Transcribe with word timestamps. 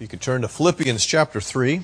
You 0.00 0.06
could 0.06 0.20
turn 0.20 0.42
to 0.42 0.48
Philippians 0.48 1.04
chapter 1.04 1.40
3. 1.40 1.82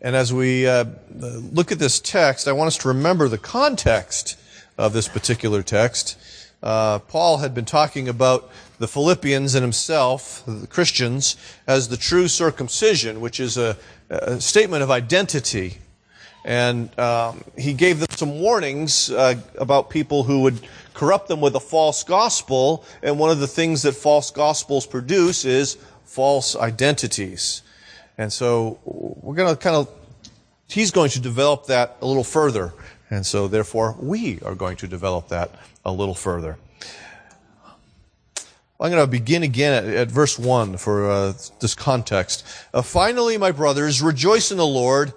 And 0.00 0.16
as 0.16 0.32
we 0.32 0.66
uh, 0.66 0.86
look 1.12 1.70
at 1.70 1.78
this 1.78 2.00
text, 2.00 2.48
I 2.48 2.52
want 2.52 2.68
us 2.68 2.78
to 2.78 2.88
remember 2.88 3.28
the 3.28 3.36
context 3.36 4.38
of 4.78 4.94
this 4.94 5.06
particular 5.06 5.62
text. 5.62 6.16
Uh, 6.62 7.00
Paul 7.00 7.38
had 7.38 7.52
been 7.52 7.66
talking 7.66 8.08
about 8.08 8.50
the 8.78 8.88
Philippians 8.88 9.54
and 9.54 9.62
himself, 9.62 10.42
the 10.46 10.66
Christians, 10.66 11.36
as 11.66 11.88
the 11.88 11.98
true 11.98 12.26
circumcision, 12.26 13.20
which 13.20 13.38
is 13.38 13.58
a, 13.58 13.76
a 14.08 14.40
statement 14.40 14.82
of 14.82 14.90
identity. 14.90 15.80
And 16.42 16.98
um, 16.98 17.44
he 17.58 17.74
gave 17.74 18.00
them 18.00 18.08
some 18.12 18.40
warnings 18.40 19.10
uh, 19.10 19.34
about 19.58 19.90
people 19.90 20.22
who 20.22 20.40
would 20.40 20.66
corrupt 20.94 21.28
them 21.28 21.42
with 21.42 21.54
a 21.54 21.60
false 21.60 22.02
gospel. 22.02 22.82
And 23.02 23.18
one 23.18 23.30
of 23.30 23.40
the 23.40 23.46
things 23.46 23.82
that 23.82 23.92
false 23.92 24.30
gospels 24.30 24.86
produce 24.86 25.44
is 25.44 25.76
false 26.08 26.56
identities. 26.56 27.62
And 28.16 28.32
so 28.32 28.80
we're 28.84 29.36
going 29.36 29.54
to 29.54 29.60
kind 29.60 29.76
of, 29.76 29.88
he's 30.68 30.90
going 30.90 31.10
to 31.10 31.20
develop 31.20 31.66
that 31.66 31.96
a 32.00 32.06
little 32.06 32.24
further. 32.24 32.72
And 33.10 33.24
so 33.24 33.46
therefore 33.46 33.94
we 34.00 34.40
are 34.40 34.54
going 34.54 34.76
to 34.78 34.88
develop 34.88 35.28
that 35.28 35.50
a 35.84 35.92
little 35.92 36.14
further. 36.14 36.58
I'm 38.80 38.90
going 38.90 39.02
to 39.02 39.10
begin 39.10 39.42
again 39.42 39.72
at, 39.72 39.92
at 39.92 40.08
verse 40.08 40.38
1 40.38 40.76
for 40.78 41.10
uh, 41.10 41.32
this 41.60 41.74
context. 41.74 42.46
Uh, 42.72 42.80
Finally, 42.80 43.36
my 43.36 43.50
brothers, 43.50 44.00
rejoice 44.00 44.50
in 44.50 44.56
the 44.56 44.66
Lord. 44.66 45.12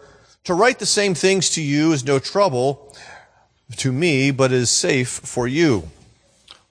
To 0.45 0.55
write 0.55 0.79
the 0.79 0.85
same 0.87 1.13
things 1.13 1.51
to 1.51 1.61
you 1.61 1.93
is 1.93 2.03
no 2.03 2.17
trouble 2.17 2.95
to 3.77 3.91
me, 3.91 4.31
but 4.31 4.51
is 4.51 4.71
safe 4.71 5.09
for 5.09 5.47
you. 5.47 5.89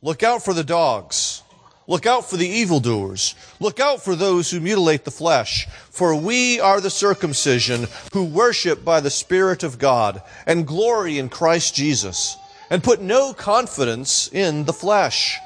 Look 0.02 0.23
out 0.23 0.45
for 0.45 0.52
the 0.52 0.64
dogs. 0.64 1.42
Look 1.90 2.06
out 2.06 2.30
for 2.30 2.36
the 2.36 2.46
evildoers. 2.46 3.34
Look 3.58 3.80
out 3.80 4.00
for 4.00 4.14
those 4.14 4.48
who 4.48 4.60
mutilate 4.60 5.04
the 5.04 5.10
flesh. 5.10 5.66
For 5.90 6.14
we 6.14 6.60
are 6.60 6.80
the 6.80 6.88
circumcision 6.88 7.88
who 8.12 8.26
worship 8.26 8.84
by 8.84 9.01
the 9.01 9.10
Spirit 9.10 9.65
of 9.65 9.80
God 9.80 10.23
and 10.46 10.68
glory 10.68 11.18
in 11.18 11.28
Christ 11.28 11.74
Jesus 11.74 12.37
and 12.70 12.84
put 12.84 13.00
no 13.00 13.32
confidence 13.32 14.28
in 14.32 14.66
the 14.66 14.73
flesh. 14.73 15.40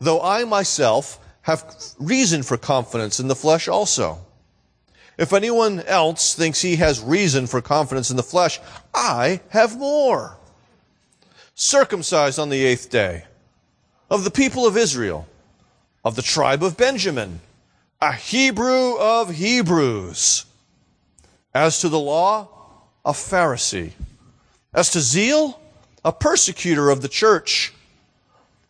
Though 0.00 0.20
I 0.20 0.42
myself 0.42 1.20
have 1.42 1.64
reason 2.00 2.42
for 2.42 2.56
confidence 2.56 3.20
in 3.20 3.28
the 3.28 3.36
flesh 3.36 3.68
also. 3.68 4.18
If 5.18 5.32
anyone 5.32 5.82
else 5.82 6.34
thinks 6.34 6.62
he 6.62 6.74
has 6.76 7.00
reason 7.00 7.46
for 7.46 7.60
confidence 7.60 8.10
in 8.10 8.16
the 8.16 8.24
flesh, 8.24 8.58
I 8.92 9.40
have 9.50 9.78
more. 9.78 10.36
Circumcised 11.54 12.40
on 12.40 12.48
the 12.48 12.64
eighth 12.64 12.90
day 12.90 13.22
of 14.10 14.24
the 14.24 14.30
people 14.30 14.66
of 14.66 14.76
Israel, 14.76 15.26
of 16.04 16.16
the 16.16 16.22
tribe 16.22 16.62
of 16.62 16.76
Benjamin, 16.76 17.40
a 18.00 18.12
Hebrew 18.12 18.96
of 18.98 19.30
Hebrews. 19.30 20.46
As 21.54 21.80
to 21.80 21.88
the 21.88 21.98
law, 21.98 22.48
a 23.04 23.12
Pharisee. 23.12 23.92
As 24.72 24.90
to 24.90 25.00
zeal, 25.00 25.60
a 26.04 26.12
persecutor 26.12 26.90
of 26.90 27.02
the 27.02 27.08
church. 27.08 27.72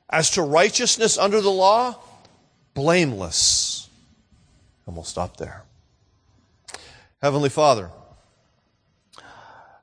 As 0.08 0.30
to 0.30 0.42
righteousness 0.42 1.18
under 1.18 1.40
the 1.40 1.50
law, 1.50 1.96
blameless. 2.74 3.88
And 4.86 4.96
we'll 4.96 5.04
stop 5.04 5.36
there. 5.36 5.64
Heavenly 7.20 7.50
Father, 7.50 7.90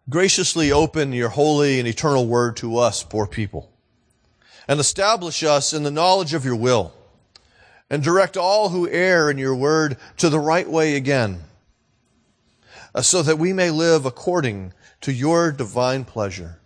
graciously 0.09 0.71
open 0.71 1.13
your 1.13 1.29
holy 1.29 1.79
and 1.79 1.87
eternal 1.87 2.25
word 2.25 2.57
to 2.57 2.77
us, 2.77 3.03
poor 3.03 3.27
people 3.27 3.69
and 4.67 4.79
establish 4.79 5.43
us 5.43 5.73
in 5.73 5.83
the 5.83 5.91
knowledge 5.91 6.33
of 6.33 6.45
your 6.45 6.55
will, 6.55 6.93
and 7.89 8.03
direct 8.03 8.35
all 8.35 8.69
who 8.69 8.89
err 8.89 9.29
in 9.29 9.37
your 9.37 9.55
word 9.55 9.97
to 10.17 10.29
the 10.29 10.39
right 10.39 10.69
way 10.69 10.95
again, 10.95 11.43
uh, 12.93 13.01
so 13.01 13.21
that 13.21 13.37
we 13.37 13.53
may 13.53 13.69
live 13.69 14.05
according 14.05 14.73
to 15.01 15.13
your 15.13 15.51
divine 15.51 16.03
pleasure. 16.03 16.59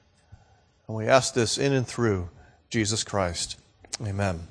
And 0.88 0.95
we 0.95 1.08
ask 1.08 1.34
this 1.34 1.57
in 1.57 1.73
and 1.73 1.85
through 1.85 2.29
Jesus 2.69 3.03
Christ. 3.03 3.57
Amen. 4.02 4.47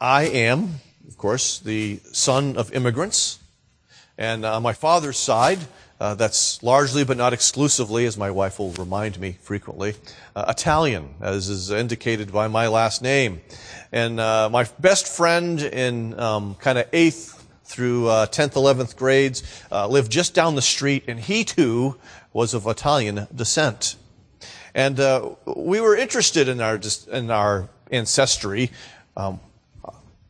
I 0.00 0.22
am, 0.24 0.80
of 1.06 1.16
course, 1.16 1.58
the 1.58 2.00
son 2.12 2.56
of 2.56 2.72
immigrants. 2.72 3.38
And 4.18 4.44
on 4.44 4.62
my 4.62 4.72
father's 4.72 5.18
side, 5.18 5.60
uh, 6.00 6.14
that's 6.14 6.62
largely 6.62 7.04
but 7.04 7.16
not 7.16 7.32
exclusively, 7.32 8.06
as 8.06 8.16
my 8.16 8.30
wife 8.30 8.58
will 8.58 8.72
remind 8.72 9.20
me 9.20 9.36
frequently, 9.42 9.94
uh, 10.34 10.46
Italian, 10.48 11.10
as 11.20 11.48
is 11.50 11.70
indicated 11.70 12.32
by 12.32 12.48
my 12.48 12.68
last 12.68 13.02
name. 13.02 13.42
And 13.92 14.18
uh, 14.18 14.48
my 14.50 14.66
best 14.78 15.06
friend 15.06 15.60
in 15.60 16.18
um, 16.18 16.54
kind 16.54 16.78
of 16.78 16.86
eighth 16.92 17.46
through 17.64 18.04
10th, 18.04 18.56
uh, 18.56 18.60
11th 18.60 18.96
grades 18.96 19.42
uh, 19.70 19.86
lived 19.86 20.10
just 20.10 20.34
down 20.34 20.54
the 20.54 20.62
street, 20.62 21.04
and 21.06 21.20
he 21.20 21.44
too 21.44 21.96
was 22.32 22.54
of 22.54 22.66
Italian 22.66 23.26
descent. 23.34 23.96
And 24.74 24.98
uh, 24.98 25.30
we 25.44 25.80
were 25.80 25.96
interested 25.96 26.48
in 26.48 26.60
our 26.60 26.80
in 27.10 27.30
our 27.30 27.68
ancestry. 27.90 28.70
Um, 29.16 29.40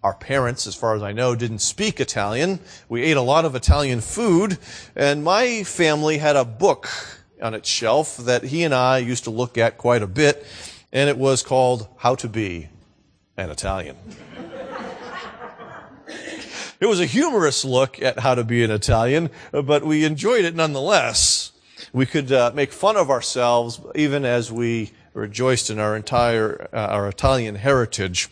our 0.03 0.15
parents, 0.15 0.67
as 0.67 0.75
far 0.75 0.95
as 0.97 1.03
I 1.03 1.13
know, 1.13 1.35
didn't 1.35 1.59
speak 1.59 2.01
Italian. 2.01 2.61
We 2.89 3.03
ate 3.03 3.17
a 3.17 3.23
lot 3.23 3.45
of 3.45 3.55
Italian 3.55 4.01
food, 4.01 4.59
and 4.97 5.23
my 5.23 5.63
family 5.63 6.19
had 6.19 6.37
a 6.37 6.45
book 6.45 6.89
on 7.43 7.55
its 7.55 7.69
shelf 7.69 8.17
that 8.19 8.45
he 8.45 8.65
and 8.65 8.75
I 8.75 8.99
used 8.99 9.25
to 9.25 9.31
look 9.31 9.59
at 9.59 9.77
quite 9.77 10.03
a 10.03 10.07
bit, 10.07 10.47
and 10.93 11.11
it 11.11 11.19
was 11.19 11.43
called 11.43 11.87
How 11.99 12.15
to 12.15 12.29
Be 12.29 12.69
an 13.37 13.51
Italian. 13.51 13.97
it 16.81 16.87
was 16.87 17.01
a 17.01 17.07
humorous 17.07 17.65
look 17.65 18.01
at 18.01 18.21
how 18.21 18.35
to 18.35 18.45
be 18.45 18.65
an 18.65 18.71
Italian, 18.71 19.31
but 19.53 19.85
we 19.85 20.05
enjoyed 20.05 20.47
it 20.47 20.55
nonetheless. 20.55 21.53
We 21.93 22.07
could 22.07 22.33
uh, 22.33 22.53
make 22.55 22.73
fun 22.73 22.97
of 22.97 23.11
ourselves 23.11 23.81
even 23.95 24.25
as 24.25 24.51
we 24.51 24.93
rejoiced 25.15 25.71
in 25.71 25.79
our 25.79 25.97
entire 25.97 26.69
uh, 26.73 26.77
our 26.77 27.09
Italian 27.09 27.57
heritage. 27.57 28.29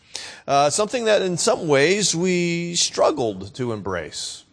Uh, 0.46 0.70
something 0.70 1.04
that, 1.04 1.22
in 1.22 1.36
some 1.36 1.68
ways, 1.68 2.14
we 2.14 2.74
struggled 2.74 3.54
to 3.54 3.72
embrace. 3.72 4.44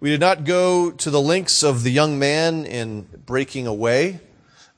We 0.00 0.10
did 0.10 0.20
not 0.20 0.44
go 0.44 0.90
to 0.90 1.10
the 1.10 1.20
lengths 1.20 1.62
of 1.62 1.84
the 1.84 1.90
young 1.90 2.18
man 2.18 2.66
in 2.66 3.02
Breaking 3.24 3.66
Away. 3.66 4.20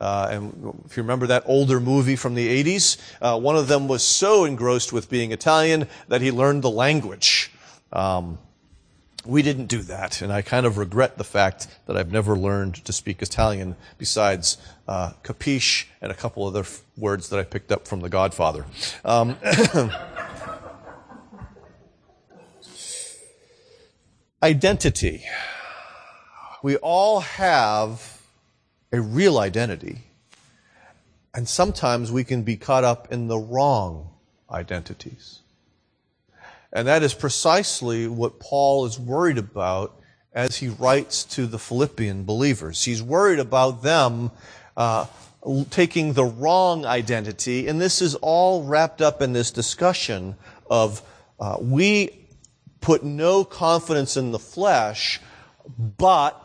Uh, 0.01 0.29
and 0.31 0.83
if 0.85 0.97
you 0.97 1.03
remember 1.03 1.27
that 1.29 1.45
older 1.47 1.81
movie 1.81 2.17
from 2.17 2.35
the 2.35 2.63
80s, 2.63 2.99
uh, 3.23 3.39
one 3.39 3.57
of 3.57 3.69
them 3.69 3.89
was 3.89 4.03
so 4.03 4.45
engrossed 4.45 4.93
with 4.93 5.09
being 5.09 5.33
Italian 5.33 5.89
that 6.09 6.21
he 6.21 6.31
learned 6.31 6.63
the 6.63 6.71
language. 6.71 7.51
Um, 7.93 8.39
we 9.25 9.41
didn't 9.41 9.67
do 9.67 9.81
that, 9.83 10.21
and 10.21 10.31
I 10.31 10.43
kind 10.43 10.67
of 10.67 10.77
regret 10.77 11.17
the 11.17 11.25
fact 11.25 11.69
that 11.87 11.97
I've 11.97 12.13
never 12.13 12.37
learned 12.37 12.85
to 12.85 12.93
speak 12.93 13.23
Italian 13.23 13.77
besides 13.97 14.59
uh, 14.87 15.13
capiche 15.23 15.87
and 16.01 16.13
a 16.13 16.15
couple 16.15 16.47
other 16.47 16.61
f- 16.61 16.83
words 16.97 17.29
that 17.31 17.39
I 17.39 17.45
picked 17.45 17.73
up 17.73 17.87
from 17.89 18.01
The 18.01 18.09
Godfather. 18.09 18.65
Um, 19.05 19.37
identity. 24.43 25.25
We 26.63 26.77
all 26.77 27.21
have 27.21 28.21
a 28.93 29.01
real 29.01 29.39
identity, 29.39 30.03
and 31.35 31.49
sometimes 31.49 32.13
we 32.13 32.25
can 32.25 32.43
be 32.43 32.57
caught 32.57 32.85
up 32.85 33.11
in 33.11 33.29
the 33.29 33.39
wrong 33.39 34.11
identities. 34.51 35.41
And 36.73 36.87
that 36.89 37.03
is 37.03 37.15
precisely 37.15 38.07
what 38.07 38.39
Paul 38.39 38.85
is 38.85 38.99
worried 38.99 39.39
about 39.39 39.99
as 40.35 40.57
he 40.57 40.69
writes 40.69 41.25
to 41.25 41.47
the 41.47 41.59
Philippian 41.59 42.25
believers. 42.25 42.85
He's 42.85 43.03
worried 43.03 43.39
about 43.39 43.83
them 43.83 44.31
uh, 44.77 45.07
taking 45.71 46.15
the 46.15 46.25
wrong 46.25 46.87
identity, 46.87 47.69
and 47.69 47.81
this 47.81 48.01
is 48.01 48.15
all 48.17 48.65
wrapped 48.65 49.03
up 49.03 49.21
in 49.21 49.33
this 49.33 49.51
discussion 49.51 50.37
of 50.71 51.03
uh, 51.39 51.57
we 51.61 52.11
put 52.81 53.03
no 53.03 53.45
confidence 53.45 54.17
in 54.17 54.33
the 54.33 54.39
flesh, 54.39 55.21
but 55.99 56.41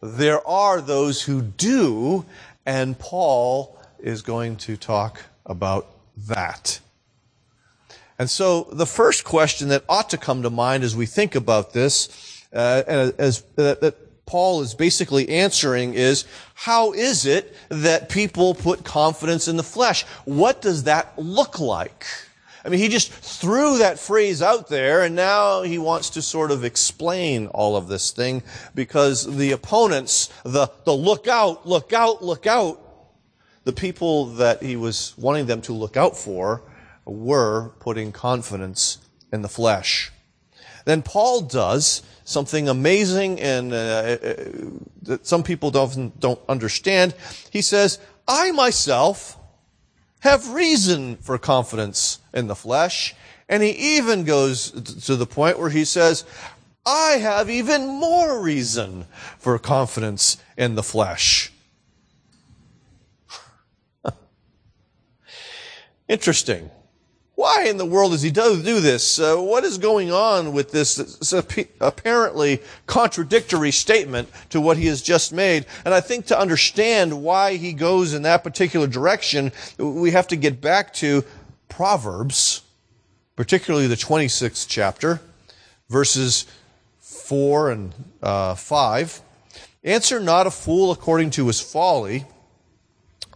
there 0.00 0.46
are 0.46 0.80
those 0.80 1.22
who 1.22 1.42
do, 1.42 2.24
and 2.64 2.98
Paul 2.98 3.78
is 3.98 4.22
going 4.22 4.56
to 4.56 4.76
talk 4.76 5.22
about 5.44 5.88
that. 6.16 6.80
And 8.18 8.30
so 8.30 8.68
the 8.72 8.86
first 8.86 9.24
question 9.24 9.68
that 9.68 9.84
ought 9.88 10.10
to 10.10 10.18
come 10.18 10.42
to 10.42 10.50
mind 10.50 10.84
as 10.84 10.96
we 10.96 11.06
think 11.06 11.34
about 11.34 11.72
this, 11.72 12.44
uh, 12.52 12.82
as, 12.86 13.42
uh, 13.58 13.74
that 13.80 13.96
Paul 14.26 14.60
is 14.60 14.74
basically 14.74 15.28
answering 15.28 15.94
is, 15.94 16.24
how 16.54 16.92
is 16.92 17.26
it 17.26 17.56
that 17.68 18.08
people 18.08 18.54
put 18.54 18.84
confidence 18.84 19.46
in 19.46 19.56
the 19.56 19.62
flesh? 19.62 20.02
What 20.24 20.60
does 20.60 20.84
that 20.84 21.16
look 21.16 21.60
like? 21.60 22.04
I 22.64 22.68
mean, 22.68 22.80
he 22.80 22.88
just 22.88 23.12
threw 23.12 23.78
that 23.78 24.00
phrase 24.00 24.42
out 24.42 24.66
there 24.68 25.02
and 25.02 25.14
now 25.14 25.62
he 25.62 25.78
wants 25.78 26.10
to 26.10 26.22
sort 26.22 26.50
of 26.50 26.64
explain 26.64 27.46
all 27.46 27.76
of 27.76 27.86
this 27.86 28.10
thing 28.10 28.42
because 28.74 29.36
the 29.36 29.52
opponents, 29.52 30.28
the, 30.42 30.72
the 30.84 30.92
look 30.92 31.28
out, 31.28 31.64
look 31.64 31.92
out, 31.92 32.24
look 32.24 32.48
out, 32.48 32.82
the 33.62 33.72
people 33.72 34.26
that 34.26 34.64
he 34.64 34.74
was 34.74 35.14
wanting 35.16 35.46
them 35.46 35.60
to 35.62 35.72
look 35.72 35.96
out 35.96 36.16
for 36.16 36.62
were 37.04 37.68
putting 37.78 38.10
confidence 38.10 38.98
in 39.32 39.42
the 39.42 39.48
flesh. 39.48 40.10
Then 40.84 41.02
Paul 41.02 41.42
does 41.42 42.02
something 42.26 42.68
amazing 42.68 43.40
and 43.40 43.72
uh, 43.72 43.76
uh, 43.76 44.34
that 45.02 45.26
some 45.26 45.42
people 45.42 45.70
don't, 45.70 46.18
don't 46.20 46.40
understand. 46.48 47.14
He 47.50 47.62
says, 47.62 47.98
I 48.28 48.50
myself 48.50 49.38
have 50.20 50.50
reason 50.50 51.16
for 51.18 51.38
confidence 51.38 52.18
in 52.34 52.48
the 52.48 52.56
flesh. 52.56 53.14
And 53.48 53.62
he 53.62 53.70
even 53.96 54.24
goes 54.24 54.72
to 55.06 55.14
the 55.14 55.26
point 55.26 55.58
where 55.58 55.70
he 55.70 55.84
says, 55.84 56.24
I 56.84 57.18
have 57.20 57.48
even 57.48 57.86
more 57.86 58.42
reason 58.42 59.06
for 59.38 59.56
confidence 59.58 60.36
in 60.56 60.74
the 60.74 60.82
flesh. 60.82 61.52
Interesting. 66.08 66.70
Why 67.56 67.64
in 67.64 67.78
the 67.78 67.86
world 67.86 68.12
does 68.12 68.20
he 68.20 68.30
do, 68.30 68.60
this? 68.60 69.18
Uh, 69.18 69.36
what 69.36 69.64
is 69.64 69.78
going 69.78 70.12
on 70.12 70.52
with 70.52 70.72
this 70.72 71.32
apparently 71.80 72.60
contradictory 72.86 73.70
statement 73.70 74.28
to 74.50 74.60
what 74.60 74.76
he 74.76 74.84
has 74.88 75.00
just 75.00 75.32
made? 75.32 75.64
And 75.86 75.94
I 75.94 76.02
think 76.02 76.26
to 76.26 76.38
understand 76.38 77.22
why 77.22 77.56
he 77.56 77.72
goes 77.72 78.12
in 78.12 78.22
that 78.22 78.44
particular 78.44 78.86
direction, 78.86 79.52
we 79.78 80.10
have 80.10 80.28
to 80.28 80.36
get 80.36 80.60
back 80.60 80.92
to 80.94 81.24
Proverbs, 81.70 82.60
particularly 83.36 83.86
the 83.86 83.94
26th 83.94 84.66
chapter, 84.68 85.22
verses 85.88 86.44
4 87.00 87.70
and 87.70 87.94
uh, 88.22 88.54
5. 88.54 89.22
Answer 89.82 90.20
not 90.20 90.46
a 90.46 90.50
fool 90.50 90.90
according 90.90 91.30
to 91.30 91.46
his 91.46 91.62
folly, 91.62 92.26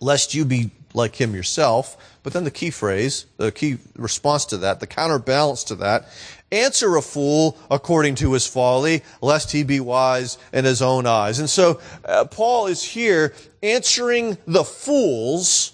lest 0.02 0.34
you 0.34 0.44
be 0.44 0.72
like 0.92 1.18
him 1.18 1.34
yourself. 1.34 1.96
But 2.22 2.32
then 2.32 2.44
the 2.44 2.50
key 2.50 2.70
phrase, 2.70 3.26
the 3.38 3.50
key 3.50 3.78
response 3.96 4.44
to 4.46 4.58
that, 4.58 4.80
the 4.80 4.86
counterbalance 4.86 5.64
to 5.64 5.74
that, 5.76 6.08
answer 6.52 6.96
a 6.96 7.02
fool 7.02 7.56
according 7.70 8.16
to 8.16 8.32
his 8.32 8.46
folly, 8.46 9.02
lest 9.22 9.52
he 9.52 9.62
be 9.62 9.80
wise 9.80 10.36
in 10.52 10.64
his 10.64 10.82
own 10.82 11.06
eyes. 11.06 11.38
And 11.38 11.48
so 11.48 11.80
uh, 12.04 12.26
Paul 12.26 12.66
is 12.66 12.82
here 12.82 13.34
answering 13.62 14.36
the 14.46 14.64
fools 14.64 15.72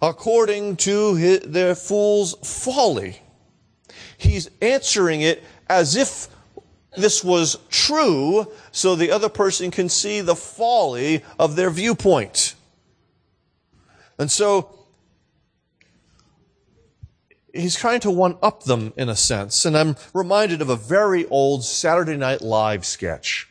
according 0.00 0.76
to 0.76 1.14
his, 1.14 1.40
their 1.40 1.74
fool's 1.74 2.34
folly. 2.42 3.20
He's 4.18 4.48
answering 4.60 5.22
it 5.22 5.42
as 5.68 5.96
if 5.96 6.28
this 6.96 7.24
was 7.24 7.56
true 7.70 8.46
so 8.70 8.94
the 8.94 9.10
other 9.10 9.28
person 9.28 9.70
can 9.70 9.88
see 9.88 10.20
the 10.20 10.36
folly 10.36 11.24
of 11.38 11.56
their 11.56 11.70
viewpoint. 11.70 12.54
And 14.18 14.30
so 14.30 14.81
he's 17.52 17.76
trying 17.76 18.00
to 18.00 18.10
one 18.10 18.36
up 18.42 18.64
them 18.64 18.92
in 18.96 19.08
a 19.08 19.16
sense. 19.16 19.64
And 19.64 19.76
I'm 19.76 19.96
reminded 20.14 20.62
of 20.62 20.68
a 20.68 20.76
very 20.76 21.26
old 21.26 21.64
Saturday 21.64 22.16
Night 22.16 22.42
Live 22.42 22.84
sketch. 22.84 23.48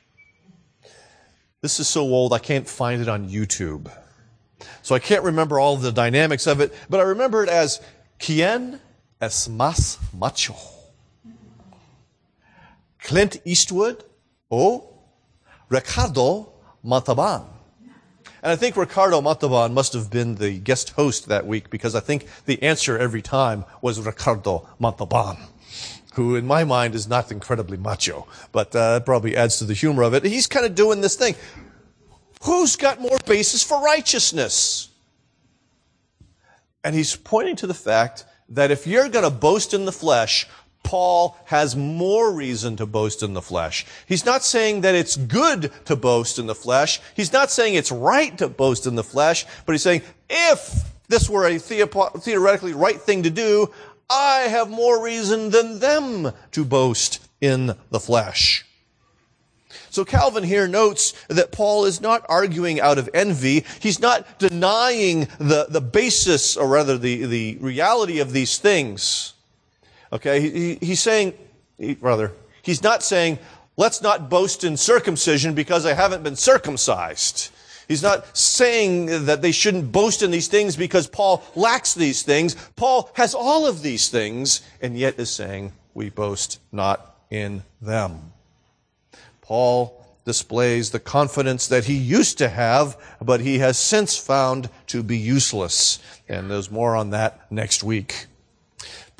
This 1.61 1.79
is 1.79 1.87
so 1.87 2.01
old 2.01 2.33
I 2.33 2.39
can't 2.39 2.67
find 2.67 3.01
it 3.01 3.07
on 3.07 3.29
YouTube. 3.29 3.91
So 4.81 4.95
I 4.95 4.99
can't 4.99 5.23
remember 5.23 5.59
all 5.59 5.77
the 5.77 5.91
dynamics 5.91 6.47
of 6.47 6.59
it, 6.59 6.73
but 6.89 6.99
I 6.99 7.03
remember 7.03 7.43
it 7.43 7.49
as 7.49 7.81
Quien 8.19 8.79
es 9.19 9.47
más 9.47 9.97
macho? 10.13 10.55
Clint 12.99 13.37
Eastwood 13.45 14.03
o 14.49 14.89
Ricardo 15.69 16.51
Montalban? 16.83 17.60
And 18.43 18.51
I 18.51 18.55
think 18.55 18.75
Ricardo 18.75 19.21
Montalban 19.21 19.73
must 19.73 19.93
have 19.93 20.09
been 20.09 20.35
the 20.35 20.57
guest 20.57 20.91
host 20.91 21.27
that 21.27 21.45
week 21.45 21.69
because 21.69 21.93
I 21.93 21.99
think 21.99 22.25
the 22.45 22.61
answer 22.63 22.97
every 22.97 23.21
time 23.21 23.65
was 23.81 23.99
Ricardo 23.99 24.67
Montalban, 24.79 25.37
who 26.15 26.35
in 26.35 26.47
my 26.47 26.63
mind 26.63 26.95
is 26.95 27.07
not 27.07 27.31
incredibly 27.31 27.77
macho, 27.77 28.27
but 28.51 28.75
uh, 28.75 28.99
probably 29.01 29.37
adds 29.37 29.59
to 29.59 29.65
the 29.65 29.75
humor 29.75 30.01
of 30.01 30.15
it. 30.15 30.23
He's 30.23 30.47
kind 30.47 30.65
of 30.65 30.73
doing 30.73 31.01
this 31.01 31.15
thing. 31.15 31.35
Who's 32.43 32.75
got 32.75 32.99
more 32.99 33.19
basis 33.27 33.61
for 33.61 33.79
righteousness? 33.83 34.89
And 36.83 36.95
he's 36.95 37.15
pointing 37.15 37.55
to 37.57 37.67
the 37.67 37.75
fact 37.75 38.25
that 38.49 38.71
if 38.71 38.87
you're 38.87 39.07
going 39.07 39.23
to 39.23 39.29
boast 39.29 39.75
in 39.75 39.85
the 39.85 39.91
flesh, 39.91 40.47
Paul 40.83 41.37
has 41.45 41.75
more 41.75 42.31
reason 42.31 42.75
to 42.77 42.85
boast 42.85 43.23
in 43.23 43.33
the 43.33 43.41
flesh. 43.41 43.85
He's 44.05 44.25
not 44.25 44.43
saying 44.43 44.81
that 44.81 44.95
it's 44.95 45.15
good 45.15 45.71
to 45.85 45.95
boast 45.95 46.39
in 46.39 46.47
the 46.47 46.55
flesh. 46.55 46.99
He's 47.15 47.31
not 47.31 47.51
saying 47.51 47.75
it's 47.75 47.91
right 47.91 48.37
to 48.39 48.49
boast 48.49 48.87
in 48.87 48.95
the 48.95 49.03
flesh, 49.03 49.45
but 49.65 49.73
he's 49.73 49.83
saying 49.83 50.01
if 50.29 50.91
this 51.07 51.29
were 51.29 51.45
a 51.45 51.59
theoretically 51.59 52.73
right 52.73 52.99
thing 52.99 53.23
to 53.23 53.29
do, 53.29 53.71
I 54.09 54.39
have 54.49 54.69
more 54.69 55.01
reason 55.01 55.51
than 55.51 55.79
them 55.79 56.33
to 56.51 56.65
boast 56.65 57.19
in 57.39 57.75
the 57.89 57.99
flesh. 57.99 58.65
So 59.89 60.05
Calvin 60.05 60.43
here 60.43 60.67
notes 60.67 61.13
that 61.27 61.51
Paul 61.51 61.85
is 61.85 62.01
not 62.01 62.25
arguing 62.29 62.79
out 62.79 62.97
of 62.97 63.09
envy. 63.13 63.65
He's 63.79 63.99
not 63.99 64.39
denying 64.39 65.27
the, 65.37 65.67
the 65.69 65.81
basis, 65.81 66.55
or 66.55 66.67
rather 66.67 66.97
the, 66.97 67.25
the 67.25 67.57
reality 67.59 68.19
of 68.19 68.31
these 68.31 68.57
things. 68.57 69.33
Okay, 70.13 70.41
he, 70.41 70.75
he's 70.81 70.99
saying, 70.99 71.33
he, 71.77 71.97
rather, 72.01 72.33
he's 72.61 72.83
not 72.83 73.03
saying, 73.03 73.39
let's 73.77 74.01
not 74.01 74.29
boast 74.29 74.63
in 74.63 74.77
circumcision 74.77 75.53
because 75.53 75.85
I 75.85 75.93
haven't 75.93 76.23
been 76.23 76.35
circumcised. 76.35 77.49
He's 77.87 78.03
not 78.03 78.37
saying 78.37 79.25
that 79.25 79.41
they 79.41 79.51
shouldn't 79.51 79.91
boast 79.91 80.21
in 80.21 80.31
these 80.31 80.47
things 80.47 80.75
because 80.75 81.07
Paul 81.07 81.43
lacks 81.55 81.93
these 81.93 82.23
things. 82.23 82.55
Paul 82.75 83.09
has 83.15 83.33
all 83.33 83.67
of 83.67 83.81
these 83.81 84.09
things 84.09 84.61
and 84.81 84.97
yet 84.97 85.19
is 85.19 85.29
saying 85.29 85.73
we 85.93 86.09
boast 86.09 86.59
not 86.71 87.17
in 87.29 87.63
them. 87.81 88.31
Paul 89.41 90.05
displays 90.23 90.91
the 90.91 90.99
confidence 90.99 91.67
that 91.67 91.85
he 91.85 91.95
used 91.95 92.37
to 92.37 92.47
have, 92.47 92.95
but 93.21 93.41
he 93.41 93.59
has 93.59 93.77
since 93.77 94.17
found 94.17 94.69
to 94.87 95.03
be 95.03 95.17
useless. 95.17 95.99
And 96.29 96.49
there's 96.49 96.71
more 96.71 96.95
on 96.95 97.09
that 97.09 97.51
next 97.51 97.83
week. 97.83 98.27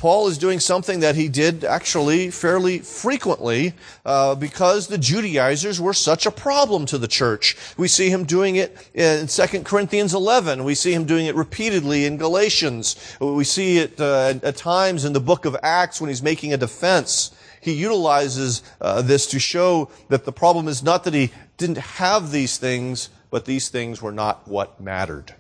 Paul 0.01 0.29
is 0.29 0.39
doing 0.39 0.59
something 0.59 1.01
that 1.01 1.13
he 1.13 1.29
did 1.29 1.63
actually 1.63 2.31
fairly 2.31 2.79
frequently 2.79 3.75
uh, 4.03 4.33
because 4.33 4.87
the 4.87 4.97
Judaizers 4.97 5.79
were 5.79 5.93
such 5.93 6.25
a 6.25 6.31
problem 6.31 6.87
to 6.87 6.97
the 6.97 7.07
church. 7.07 7.55
We 7.77 7.87
see 7.87 8.09
him 8.09 8.23
doing 8.23 8.55
it 8.55 8.75
in 8.95 9.27
2 9.27 9.61
Corinthians 9.61 10.15
11. 10.15 10.63
We 10.63 10.73
see 10.73 10.91
him 10.91 11.05
doing 11.05 11.27
it 11.27 11.35
repeatedly 11.35 12.05
in 12.05 12.17
Galatians. 12.17 12.95
We 13.19 13.43
see 13.43 13.77
it 13.77 14.01
uh, 14.01 14.33
at 14.41 14.57
times 14.57 15.05
in 15.05 15.13
the 15.13 15.19
book 15.19 15.45
of 15.45 15.55
Acts 15.61 16.01
when 16.01 16.07
he's 16.07 16.23
making 16.23 16.51
a 16.51 16.57
defense. 16.57 17.29
He 17.61 17.73
utilizes 17.73 18.63
uh, 18.81 19.03
this 19.03 19.27
to 19.27 19.39
show 19.39 19.91
that 20.09 20.25
the 20.25 20.31
problem 20.31 20.67
is 20.67 20.81
not 20.81 21.03
that 21.03 21.13
he 21.13 21.31
didn't 21.57 21.77
have 21.77 22.31
these 22.31 22.57
things, 22.57 23.09
but 23.29 23.45
these 23.45 23.69
things 23.69 24.01
were 24.01 24.11
not 24.11 24.47
what 24.47 24.81
mattered. 24.81 25.35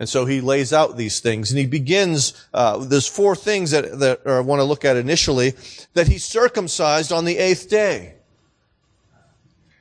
And 0.00 0.08
so 0.08 0.26
he 0.26 0.40
lays 0.40 0.72
out 0.72 0.96
these 0.96 1.20
things 1.20 1.50
and 1.50 1.58
he 1.58 1.66
begins, 1.66 2.46
uh, 2.54 2.78
there's 2.78 3.08
four 3.08 3.34
things 3.34 3.72
that, 3.72 3.98
that 3.98 4.20
I 4.26 4.40
want 4.40 4.60
to 4.60 4.64
look 4.64 4.84
at 4.84 4.96
initially, 4.96 5.54
that 5.94 6.06
he 6.06 6.18
circumcised 6.18 7.12
on 7.12 7.24
the 7.24 7.36
eighth 7.38 7.68
day 7.68 8.14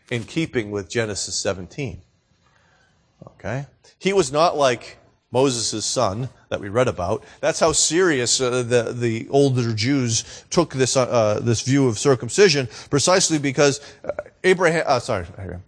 in 0.10 0.24
keeping 0.24 0.72
with 0.72 0.90
Genesis 0.90 1.36
17. 1.38 2.02
Okay? 3.28 3.68
He 4.00 4.14
was 4.14 4.32
not 4.32 4.58
like 4.58 4.98
Moses' 5.32 5.86
son 5.86 6.30
that 6.50 6.62
we 6.62 6.70
read 6.70 6.88
about. 6.88 7.24
That's 7.42 7.60
how 7.60 7.74
serious 7.74 8.40
uh, 8.40 8.64
the, 8.64 8.94
the 8.94 9.28
older 9.30 9.74
Jews 9.74 10.46
took 10.50 10.74
this, 10.74 10.96
uh, 10.96 11.04
uh 11.04 11.40
this 11.42 11.62
view 11.62 11.88
of 11.88 12.00
circumcision, 12.00 12.70
precisely 12.90 13.38
because 13.38 13.82
uh, 14.06 14.12
Abraham, 14.48 14.84
uh, 14.88 15.00
sorry, 15.00 15.26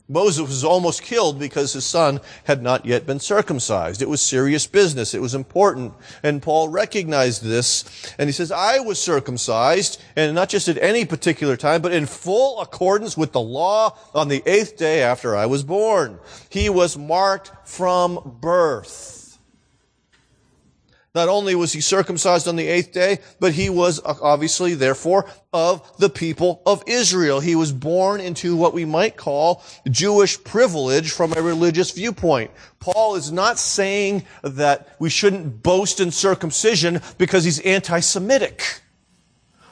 Moses 0.08 0.48
was 0.48 0.64
almost 0.64 1.04
killed 1.04 1.38
because 1.38 1.74
his 1.74 1.86
son 1.86 2.22
had 2.46 2.64
not 2.64 2.86
yet 2.86 3.06
been 3.06 3.20
circumcised. 3.20 4.02
It 4.02 4.10
was 4.10 4.22
serious 4.22 4.66
business. 4.68 5.14
It 5.14 5.22
was 5.22 5.36
important. 5.36 5.94
And 6.24 6.42
Paul 6.42 6.70
recognized 6.70 7.44
this. 7.44 7.84
And 8.18 8.30
he 8.30 8.34
says, 8.34 8.52
I 8.52 8.80
was 8.80 9.00
circumcised, 9.00 10.02
and 10.16 10.34
not 10.34 10.50
just 10.50 10.70
at 10.70 10.78
any 10.78 11.06
particular 11.06 11.58
time, 11.58 11.82
but 11.82 11.92
in 11.92 12.06
full 12.06 12.62
accordance 12.62 13.18
with 13.18 13.34
the 13.34 13.42
law 13.42 13.98
on 14.16 14.30
the 14.30 14.42
eighth 14.46 14.78
day 14.78 15.04
after 15.04 15.36
I 15.36 15.46
was 15.46 15.64
born. 15.64 16.20
He 16.50 16.70
was 16.70 16.98
marked 16.98 17.52
from 17.68 18.38
birth. 18.42 19.19
Not 21.20 21.28
only 21.28 21.54
was 21.54 21.74
he 21.74 21.82
circumcised 21.82 22.48
on 22.48 22.56
the 22.56 22.70
eighth 22.70 22.94
day, 22.94 23.20
but 23.42 23.52
he 23.52 23.70
was 23.70 24.00
uh, 24.06 24.16
obviously, 24.22 24.74
therefore, 24.74 25.26
of 25.52 25.98
the 25.98 26.10
people 26.10 26.62
of 26.66 26.82
Israel. 26.88 27.42
He 27.42 27.58
was 27.58 27.74
born 27.74 28.22
into 28.22 28.56
what 28.56 28.74
we 28.74 28.86
might 28.86 29.18
call 29.18 29.62
Jewish 29.90 30.42
privilege 30.42 31.12
from 31.12 31.34
a 31.34 31.42
religious 31.42 31.92
viewpoint. 31.92 32.52
Paul 32.80 33.16
is 33.16 33.34
not 33.34 33.60
saying 33.60 34.24
that 34.44 34.96
we 34.98 35.10
shouldn't 35.10 35.62
boast 35.62 36.00
in 36.00 36.12
circumcision 36.12 37.02
because 37.18 37.44
he's 37.44 37.60
anti-Semitic. 37.60 38.82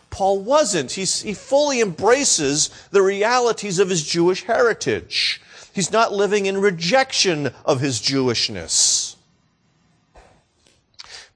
Paul 0.09 0.41
wasn't. 0.41 0.91
He's, 0.91 1.21
he 1.21 1.33
fully 1.33 1.79
embraces 1.79 2.71
the 2.91 3.01
realities 3.01 3.79
of 3.79 3.89
his 3.89 4.05
Jewish 4.05 4.43
heritage. 4.43 5.41
He's 5.71 5.93
not 5.93 6.11
living 6.11 6.45
in 6.45 6.57
rejection 6.57 7.51
of 7.63 7.79
his 7.79 8.01
Jewishness. 8.01 9.06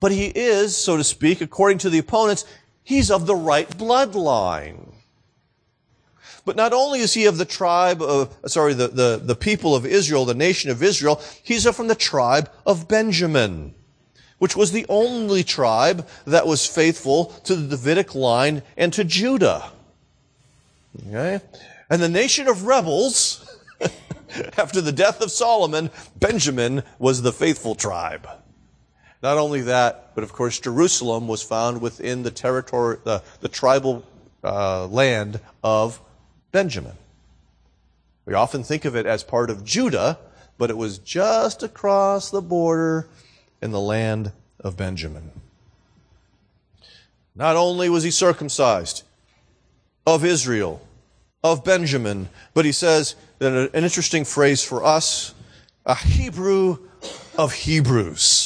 But 0.01 0.11
he 0.11 0.25
is, 0.25 0.75
so 0.75 0.97
to 0.97 1.03
speak, 1.05 1.39
according 1.39 1.77
to 1.79 1.89
the 1.89 1.99
opponents, 1.99 2.43
He's 2.83 3.11
of 3.11 3.25
the 3.25 3.35
right 3.35 3.69
bloodline. 3.69 4.91
But 6.43 6.55
not 6.55 6.73
only 6.73 6.99
is 6.99 7.13
he 7.13 7.25
of 7.25 7.37
the 7.37 7.45
tribe 7.45 8.01
of, 8.01 8.35
sorry, 8.47 8.73
the, 8.73 8.87
the, 8.87 9.21
the 9.23 9.35
people 9.35 9.75
of 9.75 9.85
Israel, 9.85 10.25
the 10.25 10.33
nation 10.33 10.71
of 10.71 10.81
Israel, 10.81 11.21
he's 11.43 11.69
from 11.69 11.87
the 11.87 11.95
tribe 11.95 12.49
of 12.65 12.87
Benjamin, 12.87 13.75
which 14.39 14.55
was 14.55 14.71
the 14.71 14.87
only 14.89 15.43
tribe 15.43 16.07
that 16.25 16.47
was 16.47 16.65
faithful 16.65 17.25
to 17.45 17.55
the 17.55 17.77
Davidic 17.77 18.15
line 18.15 18.63
and 18.75 18.91
to 18.93 19.03
Judah. 19.03 19.71
Okay? 21.07 21.39
And 21.91 22.01
the 22.01 22.09
nation 22.09 22.47
of 22.47 22.65
rebels, 22.65 23.59
after 24.57 24.81
the 24.81 24.91
death 24.91 25.21
of 25.21 25.29
Solomon, 25.29 25.91
Benjamin 26.19 26.81
was 26.97 27.21
the 27.21 27.31
faithful 27.31 27.75
tribe. 27.75 28.27
Not 29.21 29.37
only 29.37 29.61
that, 29.61 30.15
but 30.15 30.23
of 30.23 30.33
course 30.33 30.59
Jerusalem 30.59 31.27
was 31.27 31.43
found 31.43 31.81
within 31.81 32.23
the 32.23 32.31
territory, 32.31 32.97
the, 33.03 33.21
the 33.39 33.49
tribal 33.49 34.03
uh, 34.43 34.87
land 34.87 35.39
of 35.63 36.01
Benjamin. 36.51 36.93
We 38.25 38.33
often 38.33 38.63
think 38.63 38.85
of 38.85 38.95
it 38.95 39.05
as 39.05 39.23
part 39.23 39.49
of 39.49 39.63
Judah, 39.63 40.17
but 40.57 40.69
it 40.69 40.77
was 40.77 40.97
just 40.97 41.63
across 41.63 42.29
the 42.29 42.41
border 42.41 43.07
in 43.61 43.71
the 43.71 43.79
land 43.79 44.31
of 44.59 44.77
Benjamin. 44.77 45.31
Not 47.35 47.55
only 47.55 47.89
was 47.89 48.03
he 48.03 48.11
circumcised 48.11 49.03
of 50.05 50.25
Israel, 50.25 50.81
of 51.43 51.63
Benjamin, 51.63 52.29
but 52.53 52.65
he 52.65 52.71
says 52.71 53.15
that 53.39 53.69
an 53.73 53.83
interesting 53.83 54.25
phrase 54.25 54.63
for 54.63 54.83
us, 54.83 55.33
a 55.85 55.95
Hebrew 55.95 56.77
of 57.37 57.53
Hebrews. 57.53 58.40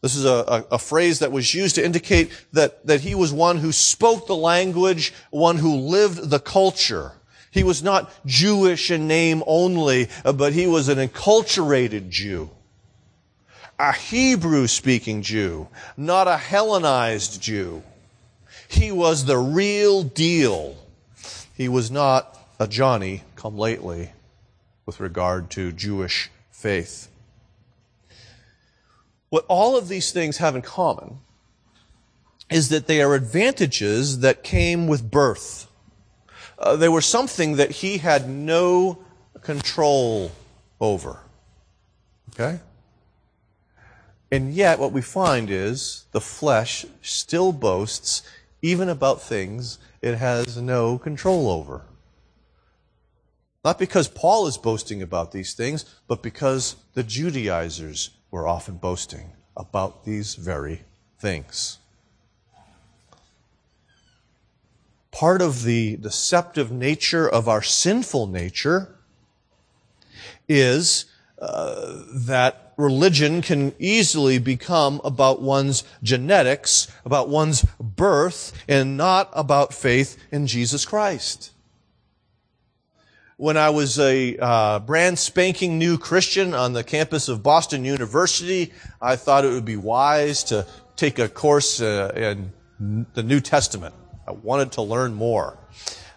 This 0.00 0.14
is 0.14 0.24
a, 0.24 0.64
a, 0.70 0.74
a, 0.74 0.78
phrase 0.78 1.18
that 1.18 1.32
was 1.32 1.54
used 1.54 1.74
to 1.74 1.84
indicate 1.84 2.30
that, 2.52 2.86
that 2.86 3.00
he 3.00 3.16
was 3.16 3.32
one 3.32 3.58
who 3.58 3.72
spoke 3.72 4.26
the 4.26 4.36
language, 4.36 5.12
one 5.30 5.56
who 5.56 5.74
lived 5.74 6.30
the 6.30 6.38
culture. 6.38 7.12
He 7.50 7.64
was 7.64 7.82
not 7.82 8.12
Jewish 8.24 8.92
in 8.92 9.08
name 9.08 9.42
only, 9.46 10.08
but 10.22 10.52
he 10.52 10.68
was 10.68 10.88
an 10.88 10.98
enculturated 10.98 12.10
Jew. 12.10 12.50
A 13.80 13.92
Hebrew 13.92 14.68
speaking 14.68 15.22
Jew, 15.22 15.68
not 15.96 16.28
a 16.28 16.36
Hellenized 16.36 17.40
Jew. 17.40 17.82
He 18.68 18.92
was 18.92 19.24
the 19.24 19.38
real 19.38 20.02
deal. 20.04 20.76
He 21.54 21.68
was 21.68 21.90
not 21.90 22.38
a 22.60 22.68
Johnny 22.68 23.22
come 23.34 23.56
lately 23.56 24.12
with 24.86 25.00
regard 25.00 25.50
to 25.50 25.72
Jewish 25.72 26.30
faith. 26.50 27.08
What 29.30 29.44
all 29.48 29.76
of 29.76 29.88
these 29.88 30.12
things 30.12 30.38
have 30.38 30.56
in 30.56 30.62
common 30.62 31.18
is 32.50 32.70
that 32.70 32.86
they 32.86 33.02
are 33.02 33.14
advantages 33.14 34.20
that 34.20 34.42
came 34.42 34.86
with 34.86 35.10
birth. 35.10 35.66
Uh, 36.58 36.76
they 36.76 36.88
were 36.88 37.02
something 37.02 37.56
that 37.56 37.70
he 37.70 37.98
had 37.98 38.28
no 38.28 38.98
control 39.42 40.32
over. 40.80 41.20
Okay? 42.30 42.60
And 44.30 44.52
yet, 44.52 44.78
what 44.78 44.92
we 44.92 45.02
find 45.02 45.50
is 45.50 46.04
the 46.12 46.20
flesh 46.20 46.84
still 47.02 47.52
boasts 47.52 48.22
even 48.60 48.88
about 48.88 49.22
things 49.22 49.78
it 50.02 50.16
has 50.16 50.56
no 50.56 50.98
control 50.98 51.50
over. 51.50 51.82
Not 53.64 53.78
because 53.78 54.08
Paul 54.08 54.46
is 54.46 54.56
boasting 54.56 55.02
about 55.02 55.32
these 55.32 55.54
things, 55.54 55.84
but 56.06 56.22
because 56.22 56.76
the 56.94 57.02
Judaizers 57.02 58.10
we're 58.30 58.46
often 58.46 58.76
boasting 58.76 59.32
about 59.56 60.04
these 60.04 60.34
very 60.34 60.82
things. 61.18 61.78
Part 65.10 65.42
of 65.42 65.64
the 65.64 65.96
deceptive 65.96 66.70
nature 66.70 67.28
of 67.28 67.48
our 67.48 67.62
sinful 67.62 68.26
nature 68.26 68.94
is 70.48 71.06
uh, 71.40 72.02
that 72.12 72.72
religion 72.76 73.42
can 73.42 73.74
easily 73.78 74.38
become 74.38 75.00
about 75.02 75.42
one's 75.42 75.82
genetics, 76.02 76.86
about 77.04 77.28
one's 77.28 77.64
birth, 77.80 78.52
and 78.68 78.96
not 78.96 79.30
about 79.32 79.74
faith 79.74 80.16
in 80.30 80.46
Jesus 80.46 80.84
Christ 80.84 81.52
when 83.38 83.56
I 83.56 83.70
was 83.70 84.00
a 84.00 84.36
uh, 84.36 84.80
brand 84.80 85.16
spanking 85.16 85.78
new 85.78 85.96
Christian 85.96 86.54
on 86.54 86.72
the 86.72 86.82
campus 86.82 87.28
of 87.28 87.40
Boston 87.40 87.84
University, 87.84 88.72
I 89.00 89.14
thought 89.14 89.44
it 89.44 89.52
would 89.52 89.64
be 89.64 89.76
wise 89.76 90.42
to 90.44 90.66
take 90.96 91.20
a 91.20 91.28
course 91.28 91.80
uh, 91.80 92.12
in 92.16 93.06
the 93.14 93.22
New 93.22 93.38
Testament. 93.38 93.94
I 94.26 94.32
wanted 94.32 94.72
to 94.72 94.82
learn 94.82 95.14
more. 95.14 95.56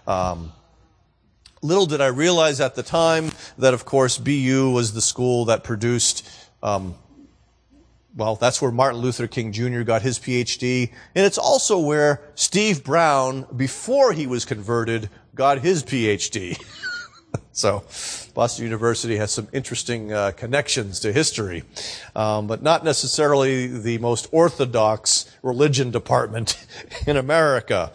Um, 0.08 0.52
little 1.62 1.86
did 1.86 2.02
I 2.02 2.08
realize 2.08 2.60
at 2.60 2.74
the 2.74 2.82
time 2.82 3.32
that, 3.60 3.76
of 3.76 3.86
course, 3.86 4.18
BU 4.18 4.72
was 4.72 4.94
the 4.94 5.02
school 5.02 5.46
that 5.46 5.64
produced. 5.64 6.28
Um, 6.64 6.96
well, 8.16 8.36
that's 8.36 8.64
where 8.64 8.72
Martin 8.72 9.00
Luther 9.00 9.28
King 9.28 9.52
Jr. 9.52 9.84
got 9.84 10.02
his 10.02 10.18
PhD. 10.18 10.92
And 11.14 11.24
it's 11.24 11.38
also 11.38 11.78
where 11.78 12.20
Steve 12.34 12.84
Brown, 12.84 13.46
before 13.56 14.12
he 14.12 14.26
was 14.26 14.44
converted, 14.44 15.08
got 15.36 15.60
his 15.60 15.84
PhD. 15.84 16.60
So, 17.54 17.84
Boston 18.34 18.64
University 18.64 19.18
has 19.18 19.32
some 19.32 19.50
interesting 19.52 20.14
uh, 20.14 20.32
connections 20.32 21.02
to 21.02 21.12
history, 21.12 21.64
um, 22.16 22.48
but 22.48 22.64
not 22.64 22.86
necessarily 22.86 23.68
the 23.68 23.98
most 23.98 24.30
orthodox 24.32 25.30
religion 25.44 25.92
department 25.92 26.66
in 27.08 27.18
America. 27.18 27.92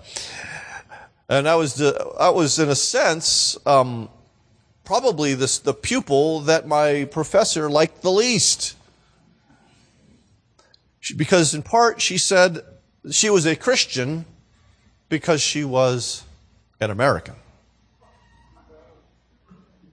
And 1.31 1.49
I 1.49 1.55
was, 1.55 1.81
uh, 1.81 2.15
I 2.21 2.29
was 2.29 2.59
in 2.59 2.69
a 2.69 2.75
sense, 2.75 3.57
um, 3.65 4.11
probably 4.85 5.33
this, 5.33 5.59
the 5.59 5.73
pupil 5.73 6.41
that 6.41 6.69
my 6.69 7.09
professor 7.11 7.71
liked 7.71 8.03
the 8.03 8.13
least. 8.13 8.77
She, 11.01 11.15
because 11.15 11.55
in 11.55 11.63
part, 11.63 12.03
she 12.03 12.19
said 12.19 12.61
she 13.11 13.31
was 13.31 13.47
a 13.47 13.57
Christian 13.57 14.27
because 15.09 15.41
she 15.41 15.65
was 15.65 16.25
an 16.79 16.91
American. 16.91 17.37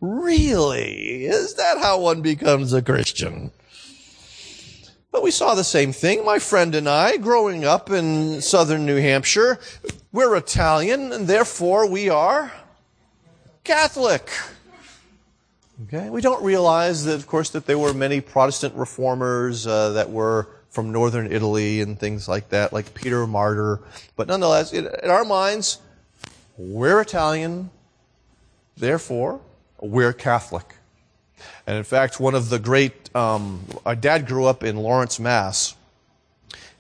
Really? 0.04 1.24
Is 1.24 1.54
that 1.54 1.78
how 1.78 1.98
one 1.98 2.22
becomes 2.22 2.74
a 2.74 2.82
Christian? 2.82 3.52
But 5.14 5.24
we 5.24 5.32
saw 5.32 5.56
the 5.56 5.64
same 5.64 5.94
thing. 5.94 6.26
My 6.26 6.40
friend 6.40 6.76
and 6.76 6.90
I, 6.90 7.16
growing 7.16 7.64
up 7.64 7.90
in 7.90 8.42
southern 8.42 8.86
New 8.86 8.98
Hampshire, 8.98 9.62
we're 10.12 10.36
Italian, 10.36 11.14
and 11.14 11.26
therefore 11.26 11.90
we 11.90 12.10
are 12.10 12.52
Catholic. 13.64 14.30
Okay? 15.84 16.10
We 16.10 16.20
don't 16.20 16.44
realize 16.44 17.06
that, 17.06 17.16
of 17.16 17.26
course, 17.26 17.52
that 17.52 17.66
there 17.66 17.80
were 17.80 17.94
many 17.94 18.20
Protestant 18.20 18.76
reformers 18.76 19.66
uh, 19.66 19.92
that 19.92 20.10
were 20.10 20.50
from 20.70 20.92
northern 20.92 21.32
Italy 21.32 21.80
and 21.80 21.98
things 21.98 22.28
like 22.28 22.50
that, 22.50 22.74
like 22.74 22.94
Peter 22.94 23.26
Martyr. 23.26 23.80
But 24.18 24.28
nonetheless, 24.28 24.74
in, 24.74 24.86
in 25.02 25.10
our 25.10 25.24
minds, 25.24 25.80
we're 26.58 27.00
Italian, 27.00 27.70
therefore 28.76 29.40
we're 29.84 30.14
Catholic. 30.14 30.76
And 31.68 31.78
in 31.78 31.84
fact, 31.84 32.20
one 32.20 32.36
of 32.36 32.50
the 32.50 32.60
great, 32.60 33.14
um, 33.16 33.66
our 33.86 33.96
dad 33.96 34.26
grew 34.26 34.46
up 34.46 34.64
in 34.64 34.78
Lawrence, 34.78 35.20
Mass. 35.20 35.76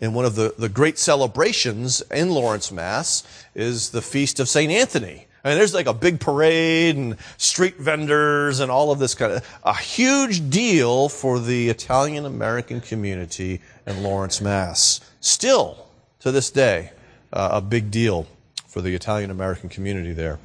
And 0.02 0.16
one 0.16 0.26
of 0.26 0.36
the, 0.36 0.54
the 0.58 0.70
great 0.70 0.98
celebrations 0.98 2.02
in 2.12 2.30
Lawrence, 2.30 2.72
Mass 2.72 3.24
is 3.56 3.92
the 3.92 4.02
Feast 4.02 4.40
of 4.40 4.50
St. 4.50 4.72
Anthony. 4.72 5.28
I 5.44 5.50
mean, 5.50 5.58
there's 5.58 5.74
like 5.74 5.88
a 5.88 5.94
big 5.94 6.22
parade 6.22 6.96
and 6.96 7.18
street 7.38 7.78
vendors 7.78 8.62
and 8.62 8.72
all 8.72 8.92
of 8.92 9.00
this 9.00 9.14
kind 9.14 9.34
of, 9.34 9.60
a 9.64 9.76
huge 9.76 10.50
deal 10.50 11.10
for 11.10 11.40
the 11.40 11.70
Italian 11.70 12.26
American 12.26 12.80
community 12.80 13.60
in 13.86 14.04
Lawrence, 14.04 14.40
Mass. 14.40 15.02
Still, 15.20 15.86
to 16.20 16.32
this 16.32 16.50
day, 16.50 16.92
uh, 17.34 17.50
a 17.54 17.62
big 17.62 17.92
deal 17.92 18.28
for 18.68 18.82
the 18.82 18.96
Italian 18.96 19.32
American 19.32 19.68
community 19.70 20.14
there. 20.14 20.40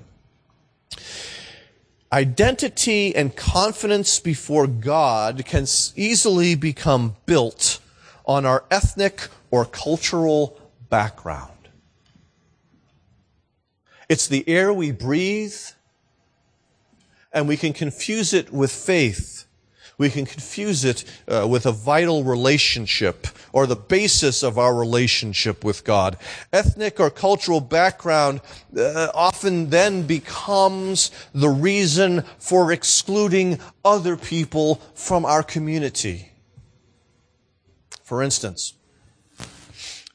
Identity 2.11 3.15
and 3.15 3.37
confidence 3.37 4.19
before 4.19 4.67
God 4.67 5.45
can 5.45 5.67
easily 5.95 6.55
become 6.55 7.17
built 7.27 7.81
on 8.25 8.47
our 8.47 8.65
ethnic 8.71 9.29
or 9.51 9.67
cultural 9.67 10.59
background. 10.89 11.53
It's 14.09 14.27
the 14.27 14.49
air 14.49 14.73
we 14.73 14.91
breathe, 14.91 15.55
and 17.31 17.47
we 17.47 17.59
can 17.59 17.75
confuse 17.75 18.33
it 18.33 18.51
with 18.51 18.73
faith 18.73 19.38
we 19.99 20.09
can 20.09 20.25
confuse 20.25 20.85
it 20.85 21.05
uh, 21.27 21.47
with 21.49 21.67
a 21.67 21.73
vital 21.73 22.23
relationship 22.25 23.27
or 23.53 23.67
the 23.67 23.77
basis 23.77 24.43
of 24.45 24.57
our 24.57 24.75
relationship 24.75 25.65
with 25.65 25.85
God. 25.85 26.17
Ethnic 26.53 27.01
or 27.01 27.11
cultural 27.11 27.61
background 27.61 28.41
uh, 28.77 29.09
often 29.13 29.71
then 29.71 30.07
becomes 30.07 31.11
the 31.35 31.49
reason 31.49 32.23
for 32.39 32.73
excluding 32.73 33.59
other 33.85 34.17
people 34.17 34.77
from 34.95 35.25
our 35.25 35.43
community. 35.43 36.31
For 38.05 38.23
instance, 38.23 38.75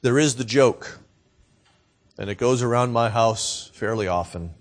there 0.02 0.18
is 0.18 0.36
the 0.36 0.46
joke 0.46 1.00
and 2.18 2.30
it 2.30 2.38
goes 2.38 2.62
around 2.62 2.94
my 2.94 3.10
house 3.10 3.70
fairly 3.74 4.08
often. 4.08 4.54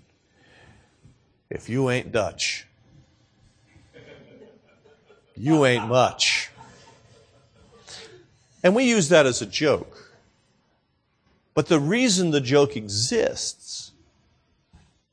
If 1.49 1.69
you 1.69 1.89
ain't 1.89 2.11
Dutch, 2.11 2.67
you 5.35 5.65
ain't 5.65 5.87
much. 5.87 6.49
And 8.63 8.75
we 8.75 8.85
use 8.85 9.09
that 9.09 9.25
as 9.25 9.41
a 9.41 9.45
joke. 9.45 10.11
But 11.53 11.67
the 11.67 11.79
reason 11.79 12.31
the 12.31 12.41
joke 12.41 12.75
exists 12.75 13.91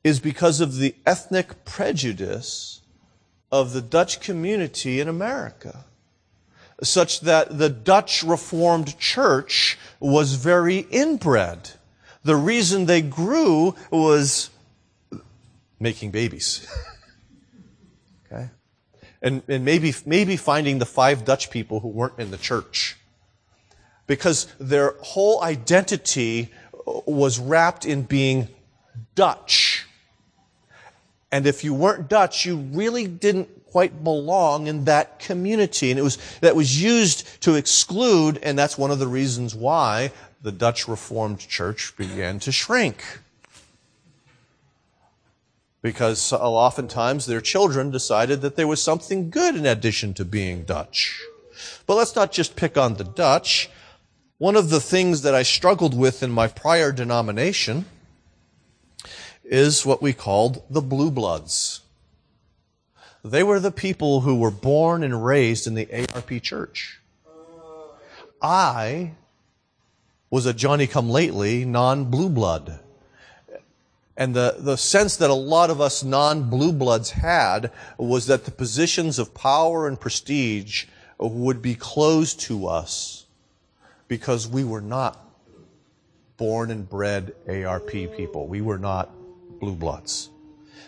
is 0.03 0.19
because 0.19 0.59
of 0.59 0.77
the 0.77 0.95
ethnic 1.05 1.65
prejudice 1.65 2.81
of 3.51 3.73
the 3.73 3.81
Dutch 3.81 4.19
community 4.21 4.99
in 4.99 5.07
America, 5.07 5.85
such 6.81 7.21
that 7.21 7.57
the 7.59 7.69
Dutch 7.69 8.23
Reformed 8.23 8.97
Church 8.97 9.77
was 9.99 10.33
very 10.35 10.79
inbred. 10.89 11.71
The 12.23 12.35
reason 12.35 12.85
they 12.85 13.01
grew 13.01 13.75
was 13.91 14.49
making 15.79 16.11
babies. 16.11 16.65
okay? 18.31 18.49
And, 19.21 19.43
and 19.47 19.63
maybe, 19.63 19.93
maybe 20.05 20.35
finding 20.35 20.79
the 20.79 20.85
five 20.85 21.25
Dutch 21.25 21.51
people 21.51 21.79
who 21.79 21.89
weren't 21.89 22.17
in 22.17 22.31
the 22.31 22.37
church. 22.37 22.97
Because 24.07 24.47
their 24.59 24.95
whole 25.01 25.43
identity 25.43 26.51
uh, 26.73 27.01
was 27.05 27.39
wrapped 27.39 27.85
in 27.85 28.01
being 28.01 28.47
Dutch. 29.15 29.85
And 31.31 31.45
if 31.45 31.63
you 31.63 31.73
weren't 31.73 32.09
Dutch, 32.09 32.45
you 32.45 32.57
really 32.57 33.07
didn't 33.07 33.65
quite 33.71 34.03
belong 34.03 34.67
in 34.67 34.83
that 34.85 35.19
community. 35.19 35.91
And 35.91 35.99
it 35.99 36.03
was, 36.03 36.17
that 36.41 36.55
was 36.55 36.81
used 36.81 37.41
to 37.43 37.55
exclude, 37.55 38.37
and 38.43 38.59
that's 38.59 38.77
one 38.77 38.91
of 38.91 38.99
the 38.99 39.07
reasons 39.07 39.55
why 39.55 40.11
the 40.41 40.51
Dutch 40.51 40.87
Reformed 40.87 41.39
Church 41.39 41.95
began 41.95 42.39
to 42.39 42.51
shrink. 42.51 43.20
Because 45.81 46.31
oftentimes 46.31 47.25
their 47.25 47.41
children 47.41 47.89
decided 47.89 48.41
that 48.41 48.55
there 48.55 48.67
was 48.67 48.81
something 48.81 49.29
good 49.29 49.55
in 49.55 49.65
addition 49.65 50.13
to 50.15 50.25
being 50.25 50.63
Dutch. 50.63 51.21
But 51.87 51.95
let's 51.95 52.15
not 52.15 52.31
just 52.31 52.55
pick 52.55 52.77
on 52.77 52.95
the 52.95 53.03
Dutch. 53.03 53.69
One 54.37 54.55
of 54.55 54.69
the 54.69 54.79
things 54.79 55.23
that 55.23 55.35
I 55.35 55.43
struggled 55.43 55.97
with 55.97 56.23
in 56.23 56.31
my 56.31 56.47
prior 56.47 56.91
denomination 56.91 57.85
is 59.43 59.85
what 59.85 60.01
we 60.01 60.13
called 60.13 60.63
the 60.69 60.81
blue 60.81 61.11
bloods. 61.11 61.81
They 63.23 63.43
were 63.43 63.59
the 63.59 63.71
people 63.71 64.21
who 64.21 64.35
were 64.35 64.51
born 64.51 65.03
and 65.03 65.23
raised 65.23 65.67
in 65.67 65.75
the 65.75 65.87
ARP 66.13 66.41
church. 66.41 66.99
I 68.41 69.11
was 70.31 70.45
a 70.45 70.53
Johnny 70.53 70.87
come 70.87 71.09
lately 71.09 71.65
non 71.65 72.05
blue 72.05 72.29
blood. 72.29 72.79
And 74.21 74.35
the, 74.35 74.57
the 74.59 74.77
sense 74.77 75.17
that 75.17 75.31
a 75.31 75.33
lot 75.33 75.71
of 75.71 75.81
us 75.81 76.03
non 76.03 76.47
blue 76.47 76.71
bloods 76.71 77.09
had 77.09 77.71
was 77.97 78.27
that 78.27 78.45
the 78.45 78.51
positions 78.51 79.17
of 79.17 79.33
power 79.33 79.87
and 79.87 79.99
prestige 79.99 80.85
would 81.17 81.59
be 81.59 81.73
closed 81.73 82.39
to 82.41 82.67
us 82.67 83.25
because 84.07 84.47
we 84.47 84.63
were 84.63 84.79
not 84.79 85.25
born 86.37 86.69
and 86.69 86.87
bred 86.87 87.33
ARP 87.49 87.89
people. 88.15 88.45
We 88.47 88.61
were 88.61 88.77
not 88.77 89.09
blue 89.59 89.73
bloods. 89.73 90.29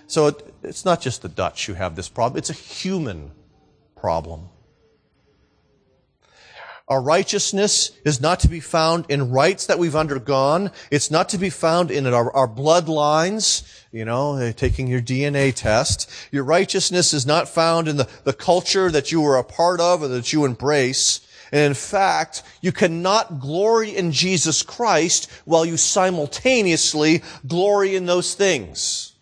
So 0.05 0.27
it, 0.27 0.53
it's 0.61 0.85
not 0.85 1.01
just 1.01 1.23
the 1.23 1.27
Dutch 1.27 1.65
who 1.65 1.73
have 1.73 1.95
this 1.95 2.09
problem, 2.09 2.37
it's 2.37 2.51
a 2.51 2.53
human 2.53 3.31
problem. 3.95 4.49
Our 6.89 7.01
righteousness 7.01 7.91
is 8.03 8.19
not 8.19 8.41
to 8.41 8.49
be 8.49 8.59
found 8.59 9.05
in 9.07 9.31
rites 9.31 9.67
that 9.67 9.79
we've 9.79 9.95
undergone. 9.95 10.69
It's 10.91 11.09
not 11.09 11.29
to 11.29 11.37
be 11.37 11.49
found 11.49 11.91
in 11.91 12.05
our, 12.07 12.35
our, 12.35 12.47
bloodlines, 12.47 13.63
you 13.93 14.03
know, 14.03 14.35
eh, 14.35 14.51
taking 14.51 14.87
your 14.87 15.01
DNA 15.01 15.53
test. 15.53 16.11
Your 16.29 16.43
righteousness 16.43 17.13
is 17.13 17.25
not 17.25 17.47
found 17.47 17.87
in 17.87 17.95
the, 17.95 18.09
the 18.25 18.33
culture 18.33 18.91
that 18.91 19.13
you 19.13 19.21
were 19.21 19.37
a 19.37 19.45
part 19.45 19.79
of 19.79 20.03
or 20.03 20.09
that 20.09 20.33
you 20.33 20.43
embrace. 20.43 21.25
And 21.53 21.61
in 21.61 21.73
fact, 21.73 22.43
you 22.59 22.73
cannot 22.73 23.39
glory 23.39 23.95
in 23.95 24.11
Jesus 24.11 24.61
Christ 24.61 25.31
while 25.45 25.65
you 25.65 25.77
simultaneously 25.77 27.23
glory 27.47 27.95
in 27.95 28.07
those 28.07 28.33
things. 28.35 29.12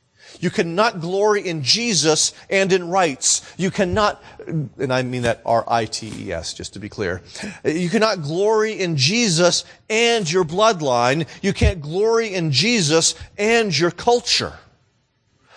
You 0.42 0.50
cannot 0.50 1.00
glory 1.00 1.48
in 1.48 1.64
Jesus 1.64 2.34
and 2.50 2.74
in 2.74 2.90
rites. 2.90 3.54
You 3.58 3.72
cannot, 3.72 4.22
and 4.48 4.92
I 4.92 5.04
mean 5.04 5.22
that 5.22 5.42
R-I-T-E-S, 5.46 6.54
just 6.56 6.74
to 6.74 6.80
be 6.80 6.90
clear. 6.90 7.22
You 7.64 7.90
cannot 7.90 8.24
glory 8.24 8.74
in 8.74 8.98
Jesus 8.98 9.64
and 9.90 10.30
your 10.30 10.44
bloodline. 10.44 11.28
You 11.44 11.54
can't 11.54 11.80
glory 11.80 12.34
in 12.34 12.52
Jesus 12.52 13.16
and 13.38 13.78
your 13.78 13.92
culture. 13.92 14.54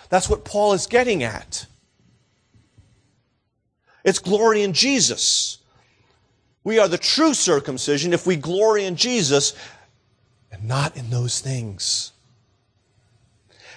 That's 0.09 0.29
what 0.29 0.45
Paul 0.45 0.73
is 0.73 0.85
getting 0.85 1.23
at. 1.23 1.65
It's 4.03 4.19
glory 4.19 4.61
in 4.61 4.73
Jesus. 4.73 5.57
We 6.63 6.77
are 6.77 6.87
the 6.87 6.99
true 6.99 7.33
circumcision 7.33 8.13
if 8.13 8.27
we 8.27 8.35
glory 8.35 8.85
in 8.85 8.95
Jesus 8.95 9.55
and 10.51 10.67
not 10.67 10.95
in 10.95 11.09
those 11.09 11.39
things. 11.39 12.11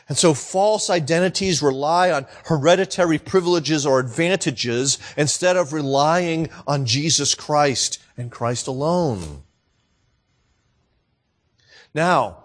And 0.09 0.17
so 0.17 0.33
false 0.33 0.89
identities 0.89 1.63
rely 1.63 2.11
on 2.11 2.27
hereditary 2.47 3.19
privileges 3.19 3.85
or 3.85 4.01
advantages 4.01 4.99
instead 5.17 5.57
of 5.57 5.75
relying 5.75 6.49
on 6.67 6.87
Jesus 6.87 7.35
Christ 7.35 7.99
and 8.17 8.31
Christ 8.31 8.67
alone. 8.67 9.43
Now, 11.93 12.45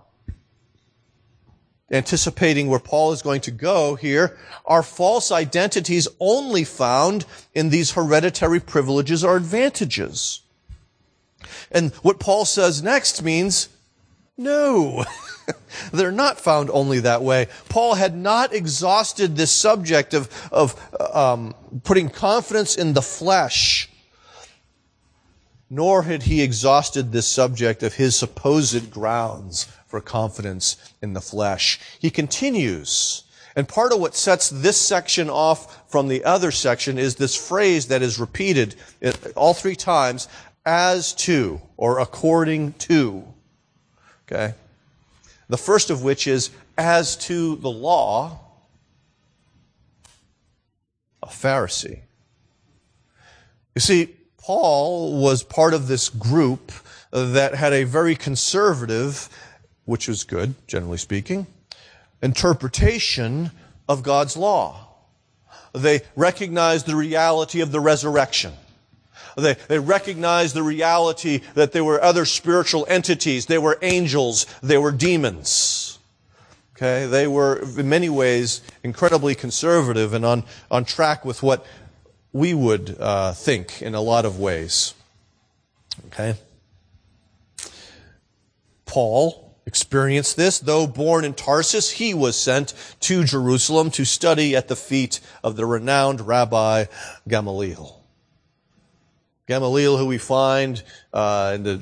anticipating 1.89 2.67
where 2.67 2.79
Paul 2.79 3.13
is 3.13 3.21
going 3.21 3.41
to 3.41 3.51
go 3.51 3.95
here, 3.95 4.37
are 4.65 4.83
false 4.83 5.31
identities 5.31 6.07
only 6.19 6.63
found 6.65 7.25
in 7.53 7.69
these 7.69 7.91
hereditary 7.91 8.59
privileges 8.59 9.23
or 9.23 9.37
advantages? 9.37 10.41
And 11.71 11.93
what 11.95 12.19
Paul 12.19 12.45
says 12.45 12.83
next 12.83 13.23
means, 13.23 13.69
no. 14.37 15.05
They're 15.91 16.11
not 16.11 16.39
found 16.39 16.69
only 16.69 16.99
that 17.01 17.21
way. 17.21 17.47
Paul 17.69 17.95
had 17.95 18.15
not 18.15 18.53
exhausted 18.53 19.35
this 19.35 19.51
subject 19.51 20.13
of, 20.13 20.29
of 20.51 20.79
um, 21.13 21.55
putting 21.83 22.09
confidence 22.09 22.75
in 22.75 22.93
the 22.93 23.01
flesh, 23.01 23.89
nor 25.69 26.03
had 26.03 26.23
he 26.23 26.41
exhausted 26.41 27.11
this 27.11 27.27
subject 27.27 27.83
of 27.83 27.95
his 27.95 28.15
supposed 28.15 28.91
grounds 28.91 29.67
for 29.87 30.01
confidence 30.01 30.77
in 31.01 31.13
the 31.13 31.21
flesh. 31.21 31.79
He 31.99 32.09
continues. 32.09 33.23
And 33.55 33.67
part 33.67 33.91
of 33.91 33.99
what 33.99 34.15
sets 34.15 34.49
this 34.49 34.79
section 34.79 35.29
off 35.29 35.89
from 35.91 36.07
the 36.07 36.23
other 36.23 36.49
section 36.49 36.97
is 36.97 37.15
this 37.15 37.35
phrase 37.35 37.87
that 37.87 38.01
is 38.01 38.17
repeated 38.19 38.75
all 39.35 39.53
three 39.53 39.75
times, 39.75 40.27
as 40.65 41.13
to, 41.13 41.61
or 41.77 41.99
according 41.99 42.73
to. 42.73 43.32
Okay? 44.33 44.55
The 45.47 45.57
first 45.57 45.89
of 45.89 46.03
which 46.03 46.25
is, 46.25 46.49
as 46.77 47.15
to 47.17 47.57
the 47.57 47.69
law, 47.69 48.39
a 51.21 51.27
Pharisee. 51.27 51.99
You 53.75 53.81
see, 53.81 54.15
Paul 54.37 55.21
was 55.21 55.43
part 55.43 55.73
of 55.73 55.87
this 55.87 56.09
group 56.09 56.71
that 57.11 57.53
had 57.55 57.73
a 57.73 57.83
very 57.83 58.15
conservative 58.15 59.29
which 59.85 60.07
was 60.07 60.23
good, 60.23 60.55
generally 60.67 60.97
speaking, 60.97 61.45
interpretation 62.21 63.51
of 63.87 64.01
God's 64.01 64.35
law. 64.37 64.87
They 65.73 66.01
recognized 66.15 66.85
the 66.85 66.95
reality 66.95 67.61
of 67.61 67.71
the 67.71 67.79
resurrection. 67.79 68.53
They, 69.37 69.55
they 69.67 69.79
recognized 69.79 70.55
the 70.55 70.63
reality 70.63 71.41
that 71.53 71.71
there 71.71 71.83
were 71.83 72.01
other 72.01 72.25
spiritual 72.25 72.85
entities. 72.89 73.45
They 73.45 73.57
were 73.57 73.77
angels. 73.81 74.45
They 74.61 74.77
were 74.77 74.91
demons. 74.91 75.99
Okay? 76.75 77.05
They 77.05 77.27
were, 77.27 77.63
in 77.77 77.89
many 77.89 78.09
ways, 78.09 78.61
incredibly 78.83 79.35
conservative 79.35 80.13
and 80.13 80.25
on, 80.25 80.43
on 80.69 80.85
track 80.85 81.23
with 81.23 81.43
what 81.43 81.65
we 82.31 82.53
would 82.53 82.97
uh, 82.99 83.33
think 83.33 83.81
in 83.81 83.95
a 83.95 84.01
lot 84.01 84.25
of 84.25 84.39
ways. 84.39 84.93
Okay? 86.07 86.35
Paul 88.85 89.55
experienced 89.65 90.35
this. 90.35 90.59
Though 90.59 90.87
born 90.87 91.25
in 91.25 91.33
Tarsus, 91.33 91.91
he 91.91 92.13
was 92.13 92.35
sent 92.35 92.73
to 93.01 93.23
Jerusalem 93.23 93.91
to 93.91 94.05
study 94.05 94.55
at 94.55 94.67
the 94.67 94.75
feet 94.75 95.19
of 95.43 95.55
the 95.55 95.65
renowned 95.65 96.21
Rabbi 96.21 96.85
Gamaliel. 97.27 98.02
Gamaliel, 99.45 99.97
who 99.97 100.05
we 100.05 100.17
find 100.17 100.81
uh, 101.11 101.51
in 101.55 101.63
the 101.63 101.81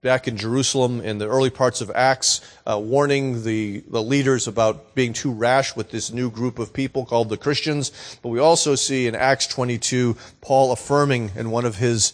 back 0.00 0.26
in 0.26 0.36
Jerusalem 0.36 1.00
in 1.00 1.18
the 1.18 1.28
early 1.28 1.50
parts 1.50 1.80
of 1.80 1.90
Acts, 1.94 2.40
uh, 2.66 2.78
warning 2.78 3.42
the, 3.42 3.84
the 3.88 4.02
leaders 4.02 4.48
about 4.48 4.94
being 4.94 5.12
too 5.12 5.32
rash 5.32 5.74
with 5.76 5.90
this 5.90 6.12
new 6.12 6.30
group 6.30 6.58
of 6.58 6.72
people 6.72 7.04
called 7.04 7.28
the 7.28 7.36
Christians. 7.36 8.18
But 8.22 8.30
we 8.30 8.38
also 8.38 8.74
see 8.74 9.06
in 9.06 9.14
Acts 9.14 9.46
22 9.46 10.16
Paul 10.40 10.72
affirming 10.72 11.32
in 11.36 11.50
one 11.50 11.64
of 11.64 11.76
his 11.76 12.12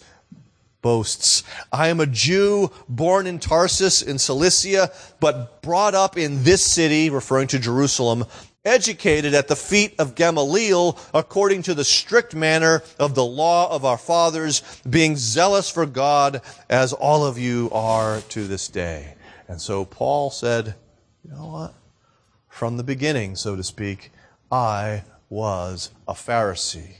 boasts. 0.81 1.43
I 1.71 1.87
am 1.87 1.99
a 1.99 2.05
Jew 2.05 2.71
born 2.87 3.25
in 3.25 3.39
Tarsus 3.39 4.03
in 4.03 4.19
Cilicia, 4.19 4.91
but 5.19 5.63
brought 5.63 5.95
up 5.95 6.15
in 6.15 6.43
this 6.43 6.63
city, 6.63 7.09
referring 7.09 7.47
to 7.47 7.59
Jerusalem, 7.59 8.25
educated 8.65 9.33
at 9.33 9.47
the 9.47 9.55
feet 9.55 9.95
of 9.99 10.15
Gamaliel 10.15 10.99
according 11.13 11.61
to 11.63 11.73
the 11.73 11.85
strict 11.85 12.35
manner 12.35 12.83
of 12.99 13.15
the 13.15 13.25
law 13.25 13.73
of 13.73 13.85
our 13.85 13.97
fathers, 13.97 14.61
being 14.89 15.15
zealous 15.15 15.69
for 15.69 15.85
God 15.85 16.41
as 16.69 16.91
all 16.91 17.25
of 17.25 17.37
you 17.37 17.69
are 17.71 18.21
to 18.29 18.47
this 18.47 18.67
day. 18.67 19.13
And 19.47 19.61
so 19.61 19.85
Paul 19.85 20.31
said, 20.31 20.75
you 21.23 21.31
know 21.31 21.47
what? 21.47 21.73
From 22.49 22.77
the 22.77 22.83
beginning, 22.83 23.35
so 23.35 23.55
to 23.55 23.63
speak, 23.63 24.11
I 24.51 25.03
was 25.29 25.91
a 26.07 26.13
Pharisee 26.13 26.95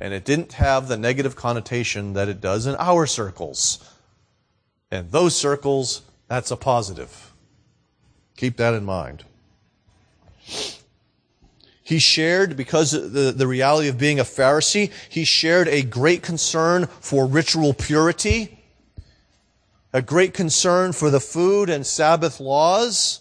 and 0.00 0.14
it 0.14 0.24
didn't 0.24 0.54
have 0.54 0.88
the 0.88 0.96
negative 0.96 1.34
connotation 1.34 2.12
that 2.12 2.28
it 2.28 2.40
does 2.40 2.66
in 2.66 2.76
our 2.78 3.06
circles. 3.06 3.78
And 4.90 5.10
those 5.10 5.36
circles, 5.36 6.02
that's 6.28 6.50
a 6.50 6.56
positive. 6.56 7.32
Keep 8.36 8.56
that 8.58 8.74
in 8.74 8.84
mind. 8.84 9.24
He 11.88 11.98
shared, 11.98 12.54
because 12.54 12.90
the, 12.90 13.32
the 13.34 13.46
reality 13.46 13.88
of 13.88 13.96
being 13.96 14.20
a 14.20 14.22
Pharisee, 14.22 14.92
he 15.08 15.24
shared 15.24 15.68
a 15.68 15.80
great 15.80 16.22
concern 16.22 16.84
for 16.86 17.24
ritual 17.24 17.72
purity, 17.72 18.62
a 19.94 20.02
great 20.02 20.34
concern 20.34 20.92
for 20.92 21.08
the 21.08 21.18
food 21.18 21.70
and 21.70 21.86
Sabbath 21.86 22.40
laws, 22.40 23.20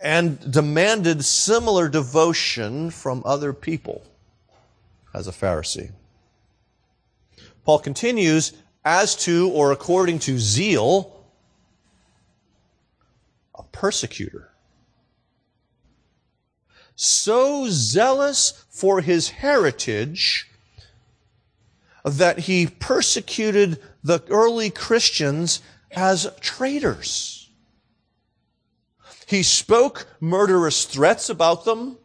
and 0.00 0.38
demanded 0.52 1.24
similar 1.24 1.88
devotion 1.88 2.88
from 2.88 3.24
other 3.24 3.52
people 3.52 4.04
as 5.12 5.26
a 5.26 5.32
Pharisee. 5.32 5.90
Paul 7.64 7.80
continues, 7.80 8.52
as 8.84 9.16
to 9.24 9.50
or 9.50 9.72
according 9.72 10.20
to 10.20 10.38
zeal, 10.38 11.26
a 13.56 13.64
persecutor. 13.64 14.52
So 17.00 17.68
zealous 17.70 18.64
for 18.68 19.00
his 19.00 19.28
heritage 19.28 20.50
that 22.04 22.40
he 22.40 22.66
persecuted 22.66 23.80
the 24.02 24.22
early 24.28 24.68
Christians 24.68 25.62
as 25.92 26.28
traitors. 26.40 27.50
He 29.26 29.44
spoke 29.44 30.08
murderous 30.20 30.86
threats 30.86 31.30
about 31.30 31.64
them 31.64 31.98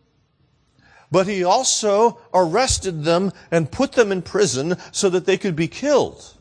but 1.13 1.27
he 1.27 1.43
also 1.43 2.17
arrested 2.33 3.03
them 3.03 3.31
and 3.51 3.71
put 3.71 3.91
them 3.91 4.11
in 4.11 4.23
prison 4.23 4.75
so 4.91 5.09
that 5.11 5.27
they 5.27 5.37
could 5.37 5.55
be 5.55 5.67
killed. 5.67 6.33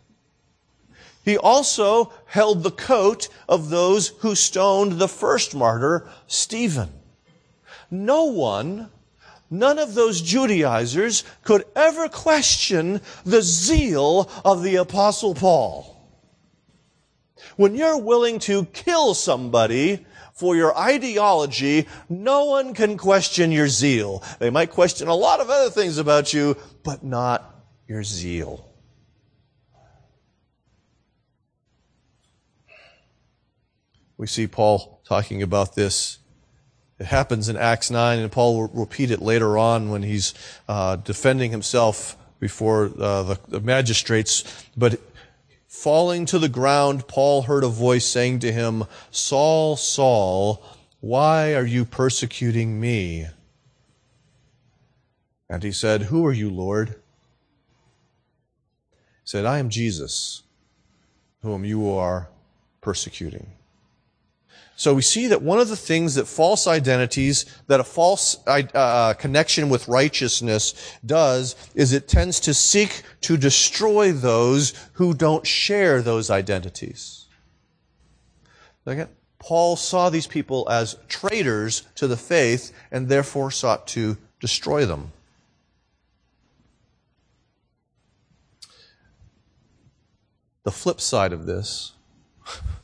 He 1.26 1.36
also 1.36 2.10
held 2.24 2.62
the 2.62 2.70
coat 2.70 3.28
of 3.46 3.68
those 3.68 4.08
who 4.20 4.34
stoned 4.34 4.92
the 4.92 5.08
first 5.08 5.54
martyr, 5.54 6.08
Stephen. 6.26 7.01
No 7.92 8.24
one, 8.24 8.88
none 9.50 9.78
of 9.78 9.92
those 9.92 10.22
Judaizers 10.22 11.24
could 11.44 11.66
ever 11.76 12.08
question 12.08 13.02
the 13.26 13.42
zeal 13.42 14.30
of 14.46 14.62
the 14.62 14.76
apostle 14.76 15.34
Paul. 15.34 16.02
When 17.56 17.74
you're 17.74 17.98
willing 17.98 18.38
to 18.40 18.64
kill 18.64 19.12
somebody 19.12 20.06
for 20.32 20.56
your 20.56 20.74
ideology, 20.74 21.86
no 22.08 22.46
one 22.46 22.72
can 22.72 22.96
question 22.96 23.52
your 23.52 23.68
zeal. 23.68 24.22
They 24.38 24.48
might 24.48 24.70
question 24.70 25.08
a 25.08 25.14
lot 25.14 25.40
of 25.40 25.50
other 25.50 25.68
things 25.68 25.98
about 25.98 26.32
you, 26.32 26.56
but 26.82 27.04
not 27.04 27.62
your 27.86 28.02
zeal. 28.04 28.72
We 34.16 34.26
see 34.26 34.46
Paul 34.46 35.02
talking 35.04 35.42
about 35.42 35.74
this. 35.74 36.21
It 36.98 37.06
happens 37.06 37.48
in 37.48 37.56
Acts 37.56 37.90
9, 37.90 38.18
and 38.18 38.30
Paul 38.30 38.56
will 38.56 38.68
repeat 38.68 39.10
it 39.10 39.20
later 39.20 39.58
on 39.58 39.90
when 39.90 40.02
he's 40.02 40.34
uh, 40.68 40.96
defending 40.96 41.50
himself 41.50 42.16
before 42.38 42.86
uh, 42.98 43.22
the, 43.22 43.40
the 43.48 43.60
magistrates. 43.60 44.66
But 44.76 45.00
Falling 45.72 46.26
to 46.26 46.38
the 46.38 46.50
ground, 46.50 47.08
Paul 47.08 47.42
heard 47.42 47.64
a 47.64 47.68
voice 47.68 48.04
saying 48.04 48.40
to 48.40 48.52
him, 48.52 48.84
Saul, 49.10 49.74
Saul, 49.76 50.62
why 51.00 51.54
are 51.54 51.64
you 51.64 51.86
persecuting 51.86 52.78
me? 52.78 53.26
And 55.48 55.62
he 55.62 55.72
said, 55.72 56.02
Who 56.02 56.26
are 56.26 56.32
you, 56.32 56.50
Lord? 56.50 56.90
He 58.90 59.24
said, 59.24 59.46
I 59.46 59.58
am 59.58 59.70
Jesus, 59.70 60.42
whom 61.40 61.64
you 61.64 61.90
are 61.90 62.28
persecuting. 62.82 63.46
So 64.82 64.94
we 64.94 65.02
see 65.02 65.28
that 65.28 65.42
one 65.42 65.60
of 65.60 65.68
the 65.68 65.76
things 65.76 66.16
that 66.16 66.26
false 66.26 66.66
identities, 66.66 67.46
that 67.68 67.78
a 67.78 67.84
false 67.84 68.38
uh, 68.48 68.62
uh, 68.74 69.14
connection 69.14 69.68
with 69.68 69.86
righteousness 69.86 70.98
does, 71.06 71.54
is 71.76 71.92
it 71.92 72.08
tends 72.08 72.40
to 72.40 72.52
seek 72.52 73.04
to 73.20 73.36
destroy 73.36 74.10
those 74.10 74.74
who 74.94 75.14
don't 75.14 75.46
share 75.46 76.02
those 76.02 76.30
identities. 76.30 77.28
Again, 78.84 79.06
Paul 79.38 79.76
saw 79.76 80.10
these 80.10 80.26
people 80.26 80.68
as 80.68 80.96
traitors 81.06 81.84
to 81.94 82.08
the 82.08 82.16
faith 82.16 82.72
and 82.90 83.08
therefore 83.08 83.52
sought 83.52 83.86
to 83.86 84.16
destroy 84.40 84.84
them. 84.84 85.12
The 90.64 90.72
flip 90.72 91.00
side 91.00 91.32
of 91.32 91.46
this 91.46 91.92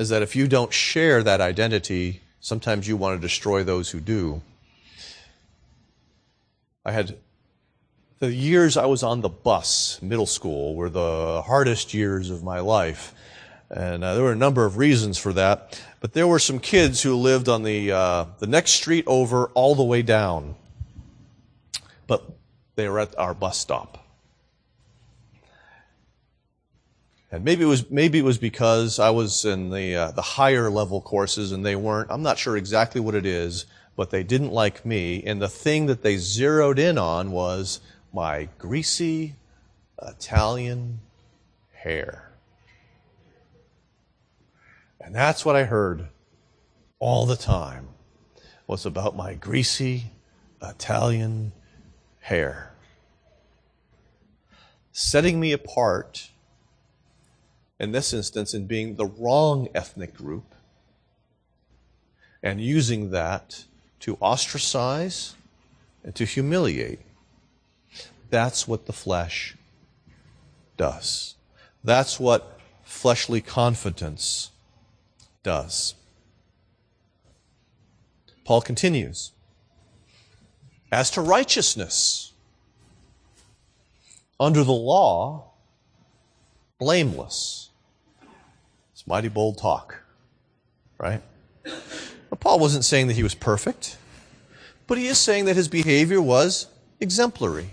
is 0.00 0.08
that 0.08 0.22
if 0.22 0.34
you 0.34 0.48
don't 0.48 0.72
share 0.72 1.22
that 1.22 1.42
identity, 1.42 2.22
sometimes 2.40 2.88
you 2.88 2.96
want 2.96 3.20
to 3.20 3.20
destroy 3.20 3.62
those 3.62 3.90
who 3.90 4.00
do. 4.00 4.40
I 6.86 6.92
had 6.92 7.18
the 8.18 8.32
years 8.32 8.78
I 8.78 8.86
was 8.86 9.02
on 9.02 9.20
the 9.20 9.28
bus, 9.28 10.00
middle 10.00 10.24
school, 10.24 10.74
were 10.74 10.88
the 10.88 11.42
hardest 11.42 11.92
years 11.92 12.30
of 12.30 12.42
my 12.42 12.60
life. 12.60 13.12
And 13.68 14.02
uh, 14.02 14.14
there 14.14 14.24
were 14.24 14.32
a 14.32 14.36
number 14.36 14.64
of 14.64 14.78
reasons 14.78 15.18
for 15.18 15.34
that. 15.34 15.78
But 16.00 16.14
there 16.14 16.26
were 16.26 16.38
some 16.38 16.60
kids 16.60 17.02
who 17.02 17.14
lived 17.14 17.50
on 17.50 17.62
the, 17.62 17.92
uh, 17.92 18.24
the 18.38 18.46
next 18.46 18.70
street 18.70 19.04
over 19.06 19.48
all 19.48 19.74
the 19.74 19.84
way 19.84 20.00
down. 20.00 20.54
But 22.06 22.24
they 22.74 22.88
were 22.88 23.00
at 23.00 23.18
our 23.18 23.34
bus 23.34 23.58
stop. 23.58 23.99
And 27.32 27.44
maybe 27.44 27.62
it 27.62 27.66
was 27.66 27.88
maybe 27.90 28.18
it 28.18 28.24
was 28.24 28.38
because 28.38 28.98
I 28.98 29.10
was 29.10 29.44
in 29.44 29.70
the 29.70 29.94
uh, 29.94 30.10
the 30.10 30.22
higher 30.22 30.68
level 30.68 31.00
courses 31.00 31.52
and 31.52 31.64
they 31.64 31.76
weren't. 31.76 32.10
I'm 32.10 32.22
not 32.22 32.38
sure 32.38 32.56
exactly 32.56 33.00
what 33.00 33.14
it 33.14 33.24
is, 33.24 33.66
but 33.94 34.10
they 34.10 34.24
didn't 34.24 34.50
like 34.50 34.84
me. 34.84 35.22
And 35.24 35.40
the 35.40 35.48
thing 35.48 35.86
that 35.86 36.02
they 36.02 36.16
zeroed 36.16 36.78
in 36.78 36.98
on 36.98 37.30
was 37.30 37.80
my 38.12 38.48
greasy 38.58 39.36
Italian 40.02 41.00
hair. 41.72 42.32
And 45.00 45.14
that's 45.14 45.44
what 45.44 45.54
I 45.54 45.64
heard 45.64 46.08
all 46.98 47.26
the 47.26 47.36
time 47.36 47.88
was 48.66 48.84
about 48.84 49.16
my 49.16 49.34
greasy 49.34 50.04
Italian 50.62 51.52
hair. 52.20 52.72
Setting 54.92 55.38
me 55.38 55.52
apart 55.52 56.29
in 57.80 57.92
this 57.92 58.12
instance, 58.12 58.52
in 58.52 58.66
being 58.66 58.96
the 58.96 59.06
wrong 59.06 59.66
ethnic 59.74 60.14
group 60.14 60.54
and 62.42 62.60
using 62.60 63.10
that 63.10 63.64
to 64.00 64.16
ostracize 64.16 65.34
and 66.04 66.14
to 66.14 66.26
humiliate. 66.26 67.00
That's 68.28 68.68
what 68.68 68.84
the 68.84 68.92
flesh 68.92 69.56
does. 70.76 71.36
That's 71.82 72.20
what 72.20 72.60
fleshly 72.84 73.40
confidence 73.40 74.50
does. 75.42 75.94
Paul 78.44 78.60
continues 78.60 79.32
As 80.92 81.10
to 81.12 81.22
righteousness, 81.22 82.32
under 84.38 84.64
the 84.64 84.72
law, 84.72 85.52
blameless. 86.78 87.69
Mighty 89.10 89.26
bold 89.26 89.58
talk, 89.58 90.04
right? 90.96 91.20
Paul 92.38 92.60
wasn't 92.60 92.84
saying 92.84 93.08
that 93.08 93.14
he 93.14 93.24
was 93.24 93.34
perfect, 93.34 93.96
but 94.86 94.98
he 94.98 95.08
is 95.08 95.18
saying 95.18 95.46
that 95.46 95.56
his 95.56 95.66
behavior 95.66 96.22
was 96.22 96.68
exemplary. 97.00 97.70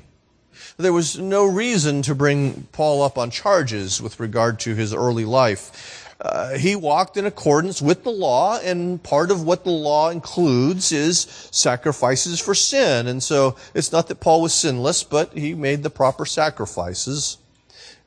There 0.77 0.91
was 0.91 1.19
no 1.19 1.45
reason 1.45 2.01
to 2.01 2.15
bring 2.15 2.63
Paul 2.71 3.03
up 3.03 3.19
on 3.19 3.29
charges 3.29 4.01
with 4.01 4.19
regard 4.19 4.59
to 4.61 4.73
his 4.73 4.95
early 4.95 5.25
life. 5.25 6.11
Uh, 6.19 6.57
he 6.57 6.75
walked 6.75 7.17
in 7.17 7.27
accordance 7.27 7.83
with 7.83 8.03
the 8.03 8.09
law, 8.09 8.57
and 8.57 9.03
part 9.03 9.29
of 9.29 9.43
what 9.43 9.63
the 9.63 9.69
law 9.69 10.09
includes 10.09 10.91
is 10.91 11.19
sacrifices 11.51 12.39
for 12.39 12.55
sin. 12.55 13.05
And 13.05 13.21
so 13.21 13.55
it's 13.75 13.91
not 13.91 14.07
that 14.07 14.19
Paul 14.21 14.41
was 14.41 14.55
sinless, 14.55 15.03
but 15.03 15.33
he 15.33 15.53
made 15.53 15.83
the 15.83 15.91
proper 15.91 16.25
sacrifices. 16.25 17.37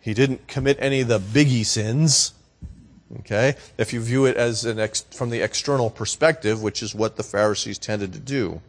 He 0.00 0.14
didn't 0.14 0.48
commit 0.48 0.78
any 0.80 1.02
of 1.02 1.06
the 1.06 1.20
biggie 1.20 1.64
sins. 1.64 2.32
Okay? 3.18 3.56
If 3.76 3.92
you 3.92 4.00
view 4.00 4.24
it 4.24 4.36
as 4.36 4.64
an 4.64 4.78
ex- 4.78 5.02
from 5.10 5.30
the 5.30 5.40
external 5.40 5.90
perspective, 5.90 6.62
which 6.62 6.82
is 6.82 6.94
what 6.94 7.16
the 7.16 7.22
Pharisees 7.22 7.78
tended 7.78 8.12
to 8.12 8.20
do. 8.20 8.60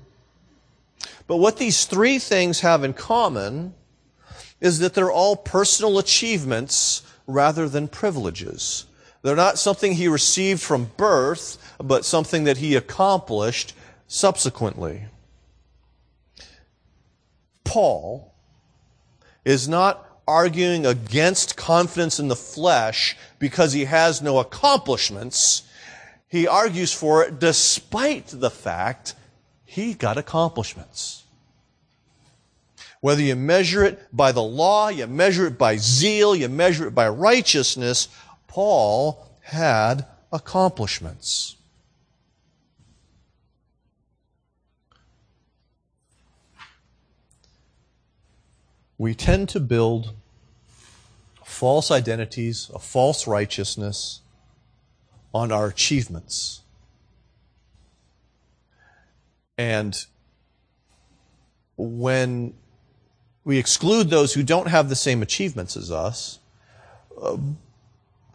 But 1.28 1.38
what 1.38 1.58
these 1.58 1.86
three 1.86 2.20
things 2.20 2.62
have 2.62 2.84
in 2.84 2.94
common 2.94 3.74
is 4.60 4.80
that 4.80 4.94
they're 4.94 5.12
all 5.12 5.36
personal 5.36 5.98
achievements 5.98 7.04
rather 7.28 7.70
than 7.70 7.88
privileges. 7.88 8.86
They're 9.22 9.36
not 9.36 9.60
something 9.60 9.94
he 9.94 10.08
received 10.08 10.62
from 10.62 10.92
birth, 10.98 11.76
but 11.78 12.06
something 12.06 12.44
that 12.46 12.58
he 12.58 12.76
accomplished 12.76 13.74
subsequently. 14.08 15.06
Paul 17.64 18.34
is 19.46 19.68
not 19.68 20.11
arguing 20.32 20.86
against 20.86 21.58
confidence 21.58 22.18
in 22.18 22.30
the 22.30 22.36
flesh 22.38 23.18
because 23.38 23.74
he 23.74 23.84
has 23.84 24.22
no 24.22 24.40
accomplishments. 24.40 25.64
He 26.30 26.48
argues 26.48 26.94
for 26.94 27.24
it 27.24 27.38
despite 27.38 28.28
the 28.28 28.50
fact 28.50 29.14
he 29.66 29.94
got 29.94 30.18
accomplishments. 30.18 31.24
Whether 33.02 33.22
you 33.24 33.36
measure 33.36 33.84
it 33.84 34.00
by 34.16 34.32
the 34.32 34.42
law, 34.44 34.88
you 34.88 35.06
measure 35.06 35.48
it 35.48 35.58
by 35.58 35.76
zeal, 35.76 36.34
you 36.34 36.48
measure 36.48 36.88
it 36.88 36.96
by 36.96 37.10
righteousness, 37.10 38.08
Paul 38.48 39.28
had 39.42 40.06
accomplishments. 40.32 41.58
We 48.98 49.14
tend 49.14 49.50
to 49.50 49.60
build 49.60 50.14
false 51.52 51.92
identities, 51.92 52.72
a 52.74 52.80
false 52.80 53.28
righteousness 53.28 54.22
on 55.34 55.52
our 55.52 55.68
achievements. 55.68 56.62
And 59.58 59.96
when 61.78 62.54
we 63.44 63.58
exclude 63.58 64.10
those 64.10 64.34
who 64.34 64.44
don't 64.44 64.68
have 64.68 64.90
the 64.90 64.96
same 64.96 65.22
achievements 65.22 65.76
as 65.76 65.92
us, 65.92 66.40
uh, 67.22 67.38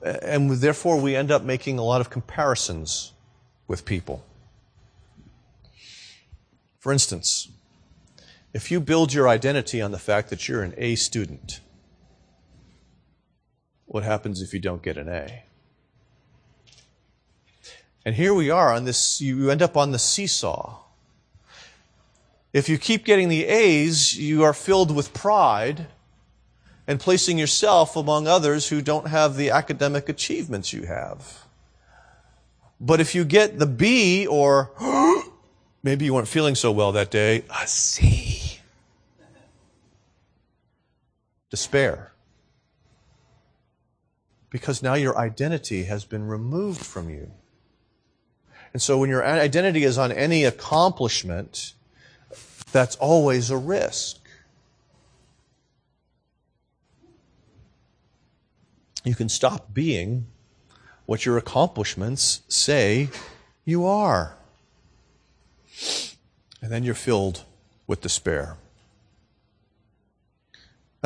and 0.03 0.51
therefore 0.51 1.01
we 1.01 1.17
end 1.17 1.31
up 1.31 1.43
making 1.43 1.79
a 1.79 1.83
lot 1.83 2.01
of 2.01 2.11
comparisons 2.11 3.13
with 3.67 3.85
people. 3.85 4.25
For 6.79 6.93
instance, 6.93 7.49
if 8.53 8.71
you 8.71 8.79
build 8.79 9.13
your 9.13 9.29
identity 9.29 9.81
on 9.81 9.91
the 9.91 9.99
fact 9.99 10.31
that 10.31 10.49
you're 10.49 10.63
an 10.63 10.75
A 10.77 10.95
student, 10.95 11.61
what 13.87 14.03
happens 14.03 14.43
if 14.43 14.53
you 14.53 14.61
don't 14.61 14.83
get 14.83 14.97
an 14.97 15.09
A? 15.09 15.43
And 18.05 18.15
here 18.15 18.35
we 18.35 18.51
are 18.51 18.73
on 18.73 18.85
this, 18.85 19.21
you 19.21 19.51
end 19.51 19.63
up 19.63 19.77
on 19.77 19.91
the 19.91 19.99
seesaw. 19.99 20.79
If 22.53 22.69
you 22.69 22.79
keep 22.79 23.05
getting 23.05 23.29
the 23.29 23.45
A's, 23.45 24.17
you 24.17 24.45
are 24.45 24.53
filled 24.53 24.95
with 24.95 25.13
pride 25.13 25.89
and 26.87 27.01
placing 27.01 27.37
yourself 27.37 27.97
among 27.97 28.29
others 28.29 28.69
who 28.69 28.81
don't 28.81 29.09
have 29.09 29.37
the 29.37 29.51
academic 29.51 30.09
achievements 30.09 30.73
you 30.73 30.85
have. 30.85 31.47
But 32.81 33.01
if 33.01 33.15
you 33.15 33.25
get 33.25 33.59
the 33.59 33.67
B 33.67 34.27
or 34.27 34.71
maybe 35.83 36.05
you 36.05 36.15
weren't 36.15 36.29
feeling 36.29 36.55
so 36.55 36.71
well 36.71 36.93
that 36.93 37.11
day, 37.11 37.43
a 37.51 37.67
C. 37.67 38.61
Despair. 41.51 42.13
Because 44.57 44.83
now 44.83 44.95
your 44.95 45.19
identity 45.19 45.85
has 45.85 46.07
been 46.07 46.27
removed 46.27 46.81
from 46.81 47.11
you. 47.11 47.31
And 48.73 48.81
so 48.81 48.97
when 48.97 49.11
your 49.11 49.23
identity 49.23 49.85
is 49.85 49.99
on 49.99 50.11
any 50.11 50.45
accomplishment, 50.45 51.75
that's 52.73 52.97
always 52.97 53.51
a 53.51 53.59
risk. 53.59 54.17
you 59.07 59.15
can 59.15 59.29
stop 59.29 59.73
being 59.73 60.27
what 61.07 61.25
your 61.25 61.39
accomplishments 61.39 62.41
say 62.49 63.09
you 63.65 63.87
are. 63.87 64.37
And 66.61 66.73
then 66.73 66.83
you're 66.83 66.95
filled 66.95 67.45
with 67.87 68.01
despair. 68.01 68.57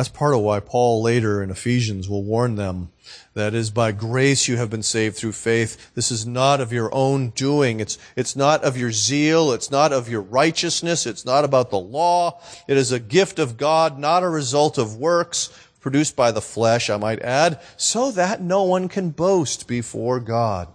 That's 0.00 0.08
part 0.08 0.32
of 0.32 0.40
why 0.40 0.60
Paul 0.60 1.02
later 1.02 1.42
in 1.42 1.50
Ephesians 1.50 2.08
will 2.08 2.24
warn 2.24 2.54
them 2.54 2.88
that 3.34 3.52
is 3.52 3.68
by 3.68 3.92
grace 3.92 4.48
you 4.48 4.56
have 4.56 4.70
been 4.70 4.82
saved 4.82 5.14
through 5.14 5.32
faith. 5.32 5.92
This 5.94 6.10
is 6.10 6.24
not 6.24 6.58
of 6.58 6.72
your 6.72 6.88
own 6.94 7.28
doing. 7.28 7.80
It's, 7.80 7.98
it's 8.16 8.34
not 8.34 8.64
of 8.64 8.78
your 8.78 8.92
zeal. 8.92 9.52
It's 9.52 9.70
not 9.70 9.92
of 9.92 10.08
your 10.08 10.22
righteousness. 10.22 11.04
It's 11.04 11.26
not 11.26 11.44
about 11.44 11.68
the 11.68 11.78
law. 11.78 12.40
It 12.66 12.78
is 12.78 12.92
a 12.92 12.98
gift 12.98 13.38
of 13.38 13.58
God, 13.58 13.98
not 13.98 14.22
a 14.22 14.30
result 14.30 14.78
of 14.78 14.96
works, 14.96 15.50
produced 15.80 16.16
by 16.16 16.30
the 16.30 16.40
flesh, 16.40 16.88
I 16.88 16.96
might 16.96 17.20
add, 17.20 17.60
so 17.76 18.10
that 18.12 18.40
no 18.40 18.62
one 18.62 18.88
can 18.88 19.10
boast 19.10 19.68
before 19.68 20.18
God. 20.18 20.68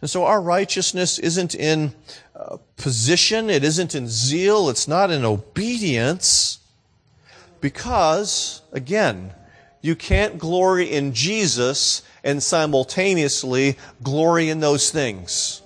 And 0.00 0.08
so 0.08 0.24
our 0.24 0.40
righteousness 0.40 1.18
isn't 1.18 1.56
in 1.56 1.96
uh, 2.36 2.58
position, 2.76 3.50
it 3.50 3.64
isn't 3.64 3.96
in 3.96 4.06
zeal, 4.06 4.68
it's 4.68 4.86
not 4.86 5.10
in 5.10 5.24
obedience, 5.24 6.57
because, 7.60 8.62
again, 8.72 9.34
you 9.80 9.94
can't 9.94 10.38
glory 10.38 10.90
in 10.90 11.12
Jesus 11.14 12.02
and 12.24 12.42
simultaneously 12.42 13.76
glory 14.02 14.48
in 14.48 14.60
those 14.60 14.90
things. 14.90 15.62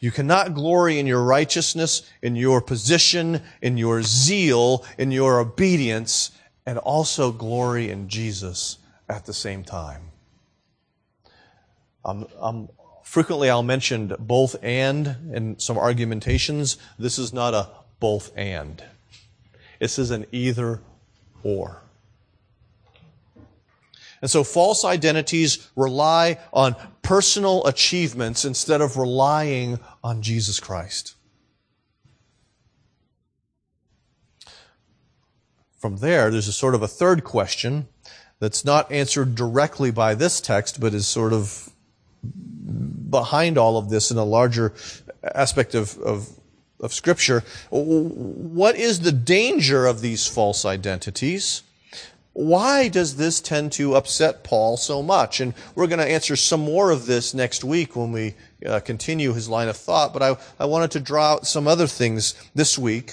You 0.00 0.10
cannot 0.10 0.54
glory 0.54 0.98
in 0.98 1.06
your 1.06 1.22
righteousness, 1.22 2.02
in 2.22 2.34
your 2.34 2.60
position, 2.60 3.40
in 3.60 3.76
your 3.76 4.02
zeal, 4.02 4.84
in 4.98 5.12
your 5.12 5.38
obedience, 5.38 6.32
and 6.66 6.78
also 6.78 7.30
glory 7.30 7.88
in 7.88 8.08
Jesus 8.08 8.78
at 9.08 9.26
the 9.26 9.32
same 9.32 9.62
time. 9.62 10.10
Um, 12.04 12.26
um, 12.40 12.68
frequently 13.04 13.48
I'll 13.48 13.62
mention 13.62 14.14
both 14.18 14.56
and 14.60 15.06
in 15.32 15.58
some 15.60 15.78
argumentations. 15.78 16.78
This 16.98 17.18
is 17.18 17.32
not 17.32 17.54
a 17.54 17.68
both 18.00 18.32
and. 18.36 18.82
This 19.82 19.98
is 19.98 20.12
an 20.12 20.26
either 20.30 20.80
or. 21.42 21.82
And 24.20 24.30
so 24.30 24.44
false 24.44 24.84
identities 24.84 25.68
rely 25.74 26.38
on 26.52 26.76
personal 27.02 27.66
achievements 27.66 28.44
instead 28.44 28.80
of 28.80 28.96
relying 28.96 29.80
on 30.04 30.22
Jesus 30.22 30.60
Christ. 30.60 31.16
From 35.80 35.96
there, 35.96 36.30
there's 36.30 36.46
a 36.46 36.52
sort 36.52 36.76
of 36.76 36.82
a 36.82 36.88
third 36.88 37.24
question 37.24 37.88
that's 38.38 38.64
not 38.64 38.92
answered 38.92 39.34
directly 39.34 39.90
by 39.90 40.14
this 40.14 40.40
text, 40.40 40.78
but 40.78 40.94
is 40.94 41.08
sort 41.08 41.32
of 41.32 41.70
behind 43.10 43.58
all 43.58 43.76
of 43.76 43.90
this 43.90 44.12
in 44.12 44.16
a 44.16 44.24
larger 44.24 44.74
aspect 45.34 45.74
of, 45.74 45.98
of, 45.98 46.28
of 46.82 46.92
Scripture. 46.92 47.44
What 47.70 48.76
is 48.76 49.00
the 49.00 49.12
danger 49.12 49.86
of 49.86 50.00
these 50.00 50.26
false 50.26 50.64
identities? 50.64 51.62
Why 52.34 52.88
does 52.88 53.16
this 53.16 53.40
tend 53.40 53.72
to 53.72 53.94
upset 53.94 54.42
Paul 54.42 54.76
so 54.76 55.02
much? 55.02 55.40
And 55.40 55.54
we're 55.74 55.86
going 55.86 55.98
to 55.98 56.10
answer 56.10 56.34
some 56.34 56.60
more 56.60 56.90
of 56.90 57.06
this 57.06 57.34
next 57.34 57.62
week 57.62 57.94
when 57.94 58.10
we 58.10 58.34
uh, 58.66 58.80
continue 58.80 59.34
his 59.34 59.48
line 59.48 59.68
of 59.68 59.76
thought, 59.76 60.12
but 60.12 60.22
I, 60.22 60.36
I 60.58 60.64
wanted 60.64 60.90
to 60.92 61.00
draw 61.00 61.32
out 61.32 61.46
some 61.46 61.68
other 61.68 61.86
things 61.86 62.34
this 62.54 62.78
week. 62.78 63.12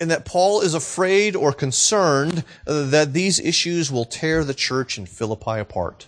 In 0.00 0.08
that 0.08 0.24
Paul 0.24 0.62
is 0.62 0.72
afraid 0.72 1.36
or 1.36 1.52
concerned 1.52 2.44
that 2.64 3.12
these 3.12 3.38
issues 3.38 3.92
will 3.92 4.06
tear 4.06 4.42
the 4.44 4.54
church 4.54 4.96
in 4.96 5.04
Philippi 5.04 5.58
apart. 5.58 6.06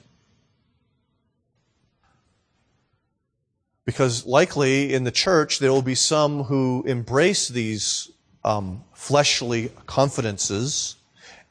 Because 3.85 4.25
likely 4.27 4.95
in 4.95 5.05
the 5.05 5.11
church 5.11 5.59
there 5.59 5.73
will 5.73 5.83
be 5.83 5.95
some 5.95 6.45
who 6.45 6.85
embrace 6.87 7.49
these 7.49 8.11
um, 8.45 8.85
fleshly 8.95 9.73
confidences, 9.87 10.97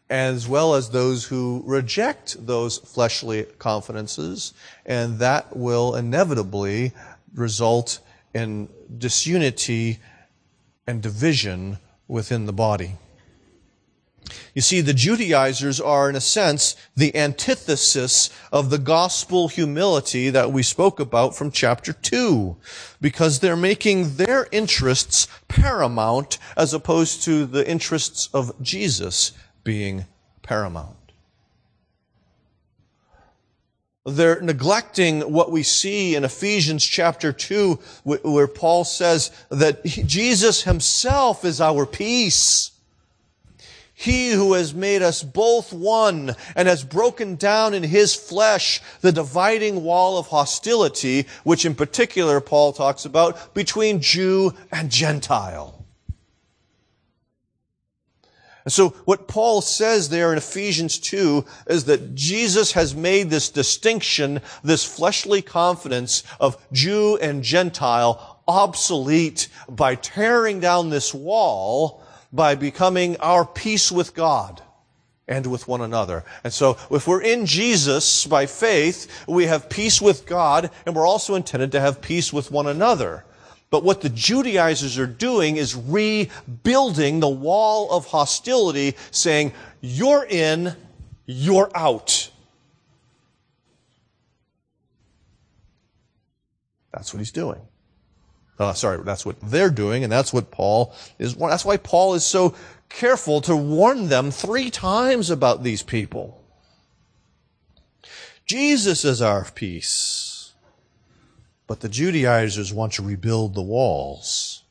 as 0.09 0.47
well 0.47 0.75
as 0.75 0.89
those 0.89 1.25
who 1.25 1.63
reject 1.65 2.45
those 2.45 2.77
fleshly 2.79 3.45
confidences, 3.59 4.53
and 4.85 5.19
that 5.19 5.55
will 5.55 5.95
inevitably 5.95 6.91
result 7.33 7.99
in 8.33 8.67
disunity 8.97 9.99
and 10.87 11.01
division 11.01 11.77
within 12.07 12.45
the 12.45 12.53
body. 12.53 12.91
You 14.53 14.61
see, 14.61 14.81
the 14.81 14.93
Judaizers 14.93 15.79
are, 15.79 16.09
in 16.09 16.15
a 16.15 16.21
sense, 16.21 16.75
the 16.95 17.15
antithesis 17.15 18.29
of 18.51 18.69
the 18.69 18.77
gospel 18.77 19.47
humility 19.47 20.29
that 20.29 20.51
we 20.51 20.63
spoke 20.63 20.99
about 20.99 21.35
from 21.35 21.51
chapter 21.51 21.93
2, 21.93 22.57
because 22.99 23.39
they're 23.39 23.55
making 23.55 24.15
their 24.15 24.47
interests 24.51 25.27
paramount 25.47 26.37
as 26.57 26.73
opposed 26.73 27.23
to 27.23 27.45
the 27.45 27.69
interests 27.69 28.29
of 28.33 28.53
Jesus 28.61 29.31
being 29.63 30.05
paramount. 30.41 30.97
They're 34.03 34.41
neglecting 34.41 35.21
what 35.31 35.51
we 35.51 35.61
see 35.61 36.15
in 36.15 36.23
Ephesians 36.23 36.83
chapter 36.83 37.31
2, 37.31 37.75
where 38.03 38.47
Paul 38.47 38.83
says 38.83 39.29
that 39.49 39.85
Jesus 39.85 40.63
himself 40.63 41.45
is 41.45 41.61
our 41.61 41.85
peace. 41.85 42.70
He 44.01 44.31
who 44.31 44.53
has 44.53 44.73
made 44.73 45.03
us 45.03 45.21
both 45.21 45.71
one 45.71 46.35
and 46.55 46.67
has 46.67 46.83
broken 46.83 47.35
down 47.35 47.75
in 47.75 47.83
his 47.83 48.15
flesh 48.15 48.81
the 49.01 49.11
dividing 49.11 49.83
wall 49.83 50.17
of 50.17 50.25
hostility, 50.25 51.27
which 51.43 51.65
in 51.65 51.75
particular 51.75 52.41
Paul 52.41 52.73
talks 52.73 53.05
about 53.05 53.53
between 53.53 54.01
Jew 54.01 54.55
and 54.71 54.89
Gentile. 54.89 55.85
And 58.65 58.73
so 58.73 58.89
what 59.05 59.27
Paul 59.27 59.61
says 59.61 60.09
there 60.09 60.31
in 60.31 60.39
Ephesians 60.39 60.97
2 60.97 61.45
is 61.67 61.85
that 61.85 62.15
Jesus 62.15 62.71
has 62.71 62.95
made 62.95 63.29
this 63.29 63.49
distinction, 63.49 64.41
this 64.63 64.83
fleshly 64.83 65.43
confidence 65.43 66.23
of 66.39 66.57
Jew 66.71 67.19
and 67.21 67.43
Gentile 67.43 68.41
obsolete 68.47 69.47
by 69.69 69.93
tearing 69.93 70.59
down 70.59 70.89
this 70.89 71.13
wall 71.13 72.01
by 72.33 72.55
becoming 72.55 73.17
our 73.17 73.45
peace 73.45 73.91
with 73.91 74.13
God 74.13 74.61
and 75.27 75.47
with 75.47 75.67
one 75.67 75.81
another. 75.81 76.23
And 76.43 76.51
so 76.51 76.77
if 76.89 77.07
we're 77.07 77.21
in 77.21 77.45
Jesus 77.45 78.25
by 78.25 78.45
faith, 78.45 79.25
we 79.27 79.45
have 79.45 79.69
peace 79.69 80.01
with 80.01 80.25
God 80.25 80.69
and 80.85 80.95
we're 80.95 81.07
also 81.07 81.35
intended 81.35 81.71
to 81.73 81.79
have 81.79 82.01
peace 82.01 82.33
with 82.33 82.51
one 82.51 82.67
another. 82.67 83.25
But 83.69 83.85
what 83.85 84.01
the 84.01 84.09
Judaizers 84.09 84.97
are 84.97 85.07
doing 85.07 85.55
is 85.55 85.75
rebuilding 85.75 87.21
the 87.21 87.29
wall 87.29 87.89
of 87.91 88.05
hostility, 88.05 88.97
saying, 89.11 89.53
you're 89.79 90.25
in, 90.25 90.75
you're 91.25 91.71
out. 91.73 92.29
That's 96.93 97.13
what 97.13 97.19
he's 97.19 97.31
doing. 97.31 97.61
Uh, 98.61 98.73
sorry, 98.73 99.01
that's 99.03 99.25
what 99.25 99.37
they're 99.41 99.71
doing, 99.71 100.03
and 100.03 100.13
that's 100.13 100.31
what 100.31 100.51
Paul 100.51 100.93
is. 101.17 101.33
That's 101.33 101.65
why 101.65 101.77
Paul 101.77 102.13
is 102.13 102.23
so 102.23 102.53
careful 102.89 103.41
to 103.41 103.55
warn 103.55 104.07
them 104.07 104.29
three 104.29 104.69
times 104.69 105.31
about 105.31 105.63
these 105.63 105.81
people. 105.81 106.39
Jesus 108.45 109.03
is 109.03 109.19
our 109.19 109.45
peace. 109.45 110.53
But 111.65 111.79
the 111.79 111.89
Judaizers 111.89 112.71
want 112.71 112.93
to 112.93 113.01
rebuild 113.01 113.55
the 113.55 113.63
walls, 113.63 114.61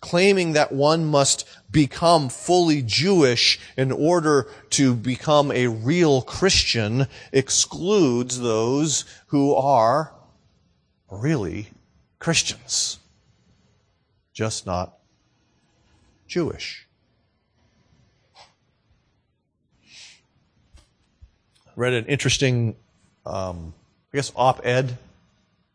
claiming 0.00 0.54
that 0.54 0.72
one 0.72 1.04
must 1.04 1.46
become 1.70 2.30
fully 2.30 2.80
Jewish 2.80 3.60
in 3.76 3.92
order 3.92 4.48
to 4.70 4.94
become 4.94 5.52
a 5.52 5.66
real 5.66 6.22
Christian 6.22 7.08
excludes 7.30 8.40
those 8.40 9.04
who 9.26 9.54
are 9.54 10.14
really 11.10 11.68
Christians, 12.18 12.98
just 14.32 14.66
not 14.66 14.98
Jewish. 16.26 16.86
Read 21.76 21.92
an 21.92 22.06
interesting, 22.06 22.74
um, 23.24 23.72
I 24.12 24.16
guess, 24.16 24.32
op-ed 24.34 24.98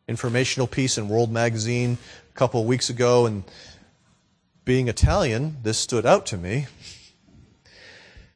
informational 0.08 0.68
piece 0.68 0.98
in 0.98 1.08
World 1.08 1.32
Magazine 1.32 1.98
a 2.30 2.38
couple 2.38 2.62
of 2.62 2.68
weeks 2.68 2.90
ago, 2.90 3.26
and 3.26 3.44
being 4.66 4.88
Italian, 4.88 5.58
this 5.64 5.78
stood 5.78 6.06
out 6.06 6.26
to 6.28 6.38
me. 6.38 6.68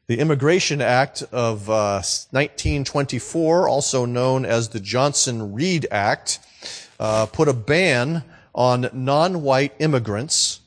The 0.06 0.18
Immigration 0.18 0.80
Act 0.80 1.22
of 1.32 1.68
uh, 1.68 2.00
1924, 2.30 3.68
also 3.68 4.06
known 4.06 4.46
as 4.46 4.70
the 4.70 4.80
Johnson 4.80 5.52
Reed 5.52 5.86
Act, 5.90 6.38
uh, 6.98 7.26
put 7.26 7.48
a 7.48 7.52
ban 7.52 8.24
on 8.54 8.90
non-white 8.92 9.74
immigrants 9.78 10.60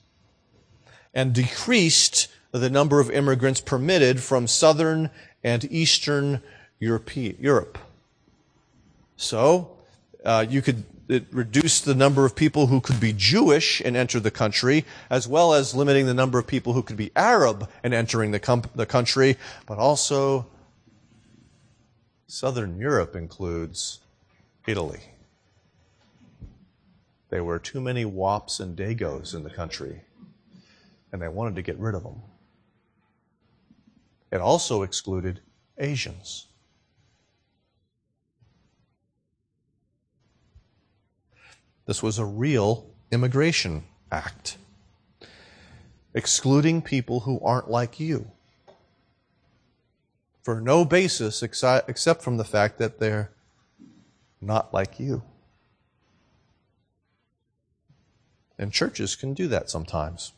and 1.14 1.34
decreased 1.34 2.28
the 2.52 2.70
number 2.70 3.00
of 3.00 3.10
immigrants 3.10 3.62
permitted 3.62 4.22
from 4.22 4.48
southern 4.48 5.10
and 5.44 5.70
eastern 5.72 6.42
Europe. 6.80 7.78
So, 9.16 9.78
uh, 10.26 10.46
you 10.50 10.62
could 10.62 10.84
it 11.12 11.26
reduced 11.30 11.84
the 11.84 11.94
number 11.94 12.24
of 12.24 12.38
people 12.38 12.68
who 12.68 12.80
could 12.80 13.02
be 13.02 13.12
Jewish 13.12 13.82
and 13.82 13.98
enter 13.98 14.18
the 14.22 14.32
country, 14.32 14.86
as 15.10 15.28
well 15.28 15.54
as 15.54 15.76
limiting 15.76 16.06
the 16.06 16.14
number 16.14 16.40
of 16.40 16.48
people 16.48 16.72
who 16.72 16.82
could 16.82 16.96
be 16.96 17.12
Arab 17.18 17.70
and 17.84 17.94
entering 17.94 18.32
the, 18.32 18.40
com- 18.40 18.64
the 18.76 18.86
country, 18.86 19.36
but 19.66 19.78
also 19.78 20.48
Southern 22.28 22.80
Europe 22.80 23.14
includes 23.14 24.00
Italy. 24.66 25.02
There 27.32 27.44
were 27.44 27.58
too 27.60 27.82
many 27.82 28.06
wops 28.06 28.60
and 28.60 28.78
dagos 28.78 29.34
in 29.34 29.44
the 29.44 29.50
country, 29.50 30.02
and 31.12 31.22
they 31.22 31.30
wanted 31.30 31.56
to 31.56 31.62
get 31.64 31.80
rid 31.80 31.96
of 31.96 32.04
them. 32.04 32.22
It 34.32 34.42
also 34.42 34.84
excluded 34.84 35.40
Asians. 35.78 36.48
This 41.86 42.04
was 42.04 42.20
a 42.20 42.26
real 42.26 42.86
immigration 43.12 43.86
act, 44.12 44.58
excluding 46.14 46.82
people 46.82 47.22
who 47.22 47.40
aren't 47.40 47.70
like 47.70 48.00
you 48.00 48.30
for 50.44 50.60
no 50.60 50.84
basis 50.84 51.42
except 51.44 52.22
from 52.22 52.36
the 52.36 52.44
fact 52.44 52.78
that 52.80 53.00
they're 53.00 53.32
not 54.42 54.74
like 54.74 55.00
you. 55.00 55.24
And 58.62 58.72
churches 58.72 59.18
can 59.18 59.34
do 59.34 59.50
that 59.50 59.70
sometimes. 59.70 60.32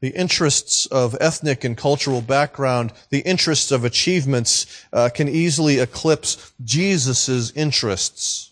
the 0.00 0.08
interests 0.08 0.86
of 0.86 1.16
ethnic 1.20 1.62
and 1.62 1.76
cultural 1.76 2.22
background, 2.22 2.92
the 3.10 3.20
interests 3.20 3.70
of 3.70 3.84
achievements 3.84 4.84
uh, 4.92 5.10
can 5.12 5.28
easily 5.28 5.78
eclipse 5.78 6.52
Jesus' 6.64 7.50
interests. 7.52 8.50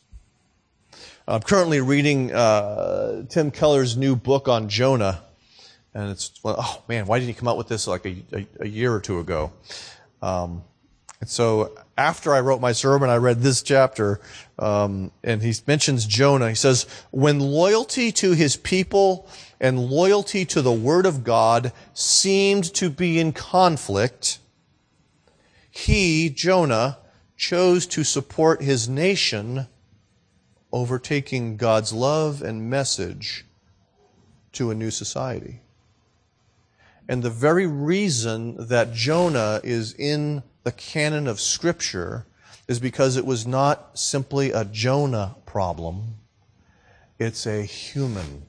I'm 1.27 1.40
currently 1.40 1.81
reading 1.81 2.33
uh, 2.33 3.24
Tim 3.29 3.51
Keller's 3.51 3.96
new 3.96 4.16
book 4.16 4.48
on 4.48 4.68
Jonah, 4.68 5.22
and 5.94 6.11
it's 6.11 6.33
well, 6.42 6.57
oh 6.59 6.83
man, 6.88 7.07
why 7.07 7.18
didn't 7.18 7.29
he 7.29 7.35
come 7.35 7.48
out 7.48 7.59
with 7.59 7.68
this 7.68 7.87
like 7.87 8.07
a, 8.07 8.16
a, 8.33 8.46
a 8.61 8.68
year 8.68 8.92
or 8.92 9.01
two 9.01 9.18
ago? 9.18 9.53
Um, 10.22 10.62
and 11.20 11.29
so 11.29 11.74
after 11.99 12.33
I 12.33 12.41
wrote 12.41 12.63
my 12.63 12.73
sermon, 12.73 13.11
I 13.11 13.17
read 13.17 13.43
this 13.43 13.61
chapter, 13.61 14.21
um, 14.59 15.11
and 15.23 15.43
he 15.43 15.53
mentions 15.67 16.07
Jonah. 16.07 16.49
He 16.49 16.55
says, 16.55 16.87
"When 17.11 17.39
loyalty 17.41 18.13
to 18.13 18.33
his 18.33 18.57
people." 18.57 19.29
and 19.61 19.91
loyalty 19.91 20.45
to 20.45 20.63
the 20.63 20.73
Word 20.73 21.07
of 21.07 21.25
God 21.25 21.73
seemed 21.95 22.65
to 22.75 22.91
be 22.91 23.19
in 23.19 23.33
conflict, 23.33 24.39
he, 25.71 26.31
Jonah, 26.31 26.99
chose 27.37 27.87
to 27.87 28.05
support 28.05 28.63
his 28.63 28.89
nation, 28.89 29.67
overtaking 30.73 31.57
God's 31.57 31.93
love 31.93 32.43
and 32.43 32.69
message 32.69 33.45
to 34.53 34.71
a 34.71 34.75
new 34.75 34.91
society. 34.91 35.61
And 37.09 37.23
the 37.23 37.31
very 37.31 37.67
reason 37.67 38.69
that 38.69 38.93
Jonah 38.93 39.61
is 39.65 39.95
in 39.95 40.43
the 40.69 40.73
canon 40.73 41.27
of 41.27 41.41
Scripture 41.41 42.27
is 42.69 42.79
because 42.79 43.17
it 43.17 43.25
was 43.25 43.47
not 43.47 43.99
simply 43.99 44.51
a 44.53 44.67
Jonah 44.67 45.35
problem, 45.47 46.17
it's 47.19 47.47
a 47.47 47.63
human 47.63 48.43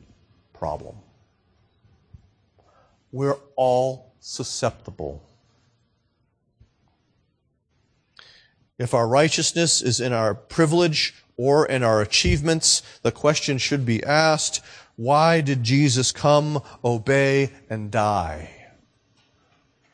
problem. 0.52 0.98
We're 3.14 3.38
all 3.56 4.12
susceptible. 4.20 5.24
If 8.78 8.94
our 8.94 9.08
righteousness 9.08 9.82
is 9.82 10.02
in 10.02 10.12
our 10.12 10.36
privilege 10.36 11.16
or 11.38 11.66
in 11.66 11.84
our 11.84 12.02
achievements, 12.02 12.84
the 13.02 13.14
question 13.14 13.58
should 13.58 13.86
be 13.86 14.04
asked, 14.04 14.60
why 14.98 15.40
did 15.40 15.64
Jesus 15.64 16.12
come, 16.12 16.62
obey, 16.84 17.52
and 17.70 17.90
die? 17.90 18.59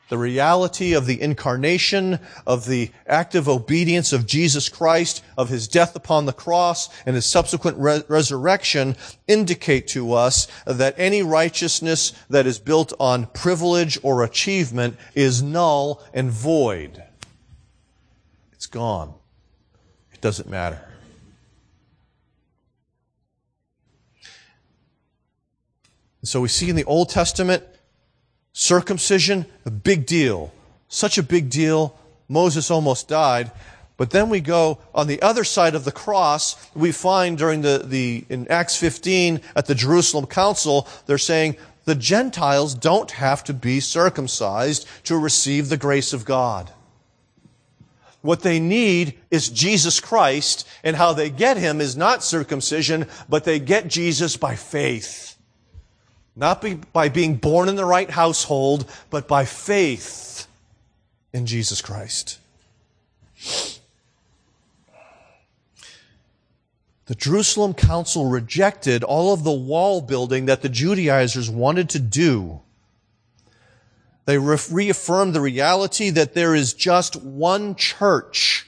The 0.08 0.18
reality 0.18 0.92
of 0.92 1.06
the 1.06 1.20
incarnation, 1.20 2.20
of 2.46 2.66
the 2.66 2.90
active 3.06 3.48
obedience 3.48 4.12
of 4.12 4.26
Jesus 4.26 4.68
Christ, 4.68 5.24
of 5.36 5.48
his 5.48 5.66
death 5.66 5.96
upon 5.96 6.26
the 6.26 6.32
cross, 6.32 6.88
and 7.04 7.16
his 7.16 7.26
subsequent 7.26 7.76
re- 7.78 8.02
resurrection 8.08 8.96
indicate 9.26 9.88
to 9.88 10.12
us 10.12 10.46
that 10.64 10.94
any 10.96 11.22
righteousness 11.22 12.12
that 12.30 12.46
is 12.46 12.58
built 12.58 12.92
on 13.00 13.26
privilege 13.26 13.98
or 14.02 14.22
achievement 14.22 14.96
is 15.14 15.42
null 15.42 16.02
and 16.14 16.30
void. 16.30 17.02
It's 18.52 18.66
gone. 18.66 19.14
It 20.12 20.20
doesn't 20.20 20.48
matter. 20.48 20.80
So 26.22 26.40
we 26.40 26.48
see 26.48 26.68
in 26.68 26.76
the 26.76 26.84
Old 26.84 27.08
Testament 27.08 27.62
Circumcision, 28.58 29.44
a 29.66 29.70
big 29.70 30.06
deal. 30.06 30.50
Such 30.88 31.18
a 31.18 31.22
big 31.22 31.50
deal. 31.50 31.94
Moses 32.26 32.70
almost 32.70 33.06
died. 33.06 33.50
But 33.98 34.12
then 34.12 34.30
we 34.30 34.40
go 34.40 34.78
on 34.94 35.08
the 35.08 35.20
other 35.20 35.44
side 35.44 35.74
of 35.74 35.84
the 35.84 35.92
cross, 35.92 36.56
we 36.74 36.90
find 36.90 37.36
during 37.36 37.60
the, 37.60 37.82
the, 37.84 38.24
in 38.30 38.48
Acts 38.48 38.74
15 38.74 39.42
at 39.54 39.66
the 39.66 39.74
Jerusalem 39.74 40.24
Council, 40.24 40.88
they're 41.04 41.18
saying 41.18 41.56
the 41.84 41.94
Gentiles 41.94 42.74
don't 42.74 43.10
have 43.10 43.44
to 43.44 43.52
be 43.52 43.78
circumcised 43.78 44.88
to 45.04 45.18
receive 45.18 45.68
the 45.68 45.76
grace 45.76 46.14
of 46.14 46.24
God. 46.24 46.70
What 48.22 48.40
they 48.40 48.58
need 48.58 49.18
is 49.30 49.50
Jesus 49.50 50.00
Christ, 50.00 50.66
and 50.82 50.96
how 50.96 51.12
they 51.12 51.28
get 51.28 51.58
him 51.58 51.82
is 51.82 51.94
not 51.94 52.24
circumcision, 52.24 53.06
but 53.28 53.44
they 53.44 53.58
get 53.58 53.88
Jesus 53.88 54.38
by 54.38 54.56
faith. 54.56 55.35
Not 56.36 56.60
be, 56.60 56.74
by 56.74 57.08
being 57.08 57.36
born 57.36 57.68
in 57.68 57.76
the 57.76 57.84
right 57.86 58.10
household, 58.10 58.84
but 59.08 59.26
by 59.26 59.46
faith 59.46 60.46
in 61.32 61.46
Jesus 61.46 61.80
Christ. 61.80 62.38
The 67.06 67.14
Jerusalem 67.14 67.72
Council 67.72 68.26
rejected 68.26 69.02
all 69.02 69.32
of 69.32 69.44
the 69.44 69.52
wall 69.52 70.02
building 70.02 70.46
that 70.46 70.60
the 70.60 70.68
Judaizers 70.68 71.48
wanted 71.48 71.88
to 71.90 71.98
do. 71.98 72.60
They 74.26 74.38
reaffirmed 74.38 75.32
the 75.32 75.40
reality 75.40 76.10
that 76.10 76.34
there 76.34 76.54
is 76.54 76.74
just 76.74 77.16
one 77.16 77.76
church, 77.76 78.66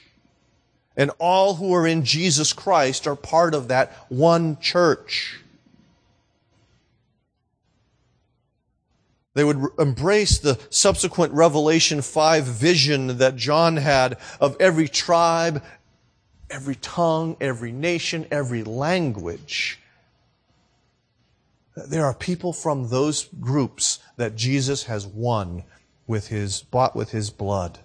and 0.95 1.11
all 1.19 1.55
who 1.55 1.73
are 1.75 1.85
in 1.85 2.05
Jesus 2.05 2.53
Christ 2.53 3.05
are 3.05 3.15
part 3.15 3.53
of 3.53 3.67
that 3.67 3.91
one 4.07 4.57
church. 4.59 5.41
They 9.35 9.43
would 9.43 9.63
embrace 9.77 10.39
the 10.39 10.59
subsequent 10.69 11.33
Revelation 11.33 12.01
5 12.01 12.45
vision 12.45 13.19
that 13.19 13.35
John 13.35 13.77
had 13.77 14.17
of 14.41 14.57
every 14.59 14.87
tribe, 14.87 15.63
every 16.49 16.75
tongue, 16.75 17.37
every 17.39 17.71
nation, 17.71 18.25
every 18.31 18.63
language. 18.63 19.79
There 21.75 22.05
are 22.05 22.13
people 22.13 22.53
from 22.53 22.89
those 22.89 23.29
groups 23.39 23.99
that 24.17 24.35
Jesus 24.35 24.83
has 24.85 25.05
won 25.05 25.63
with 26.07 26.27
his, 26.27 26.63
bought 26.63 26.95
with 26.95 27.11
his 27.11 27.29
blood. 27.29 27.79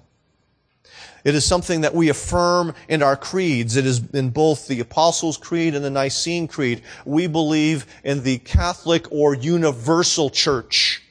It 1.25 1.35
is 1.35 1.45
something 1.45 1.83
that 1.83 1.95
we 1.95 2.09
affirm 2.09 2.75
in 2.89 3.03
our 3.03 3.17
creeds. 3.17 3.77
It 3.77 3.87
is 3.87 4.03
in 4.13 4.31
both 4.31 4.67
the 4.67 4.81
Apostles' 4.81 5.37
Creed 5.37 5.75
and 5.75 5.85
the 5.85 5.91
Nicene 5.91 6.49
Creed. 6.49 6.83
We 7.05 7.27
believe 7.27 7.87
in 8.03 8.23
the 8.23 8.39
Catholic 8.39 9.07
or 9.13 9.35
universal 9.35 10.31
church 10.31 11.04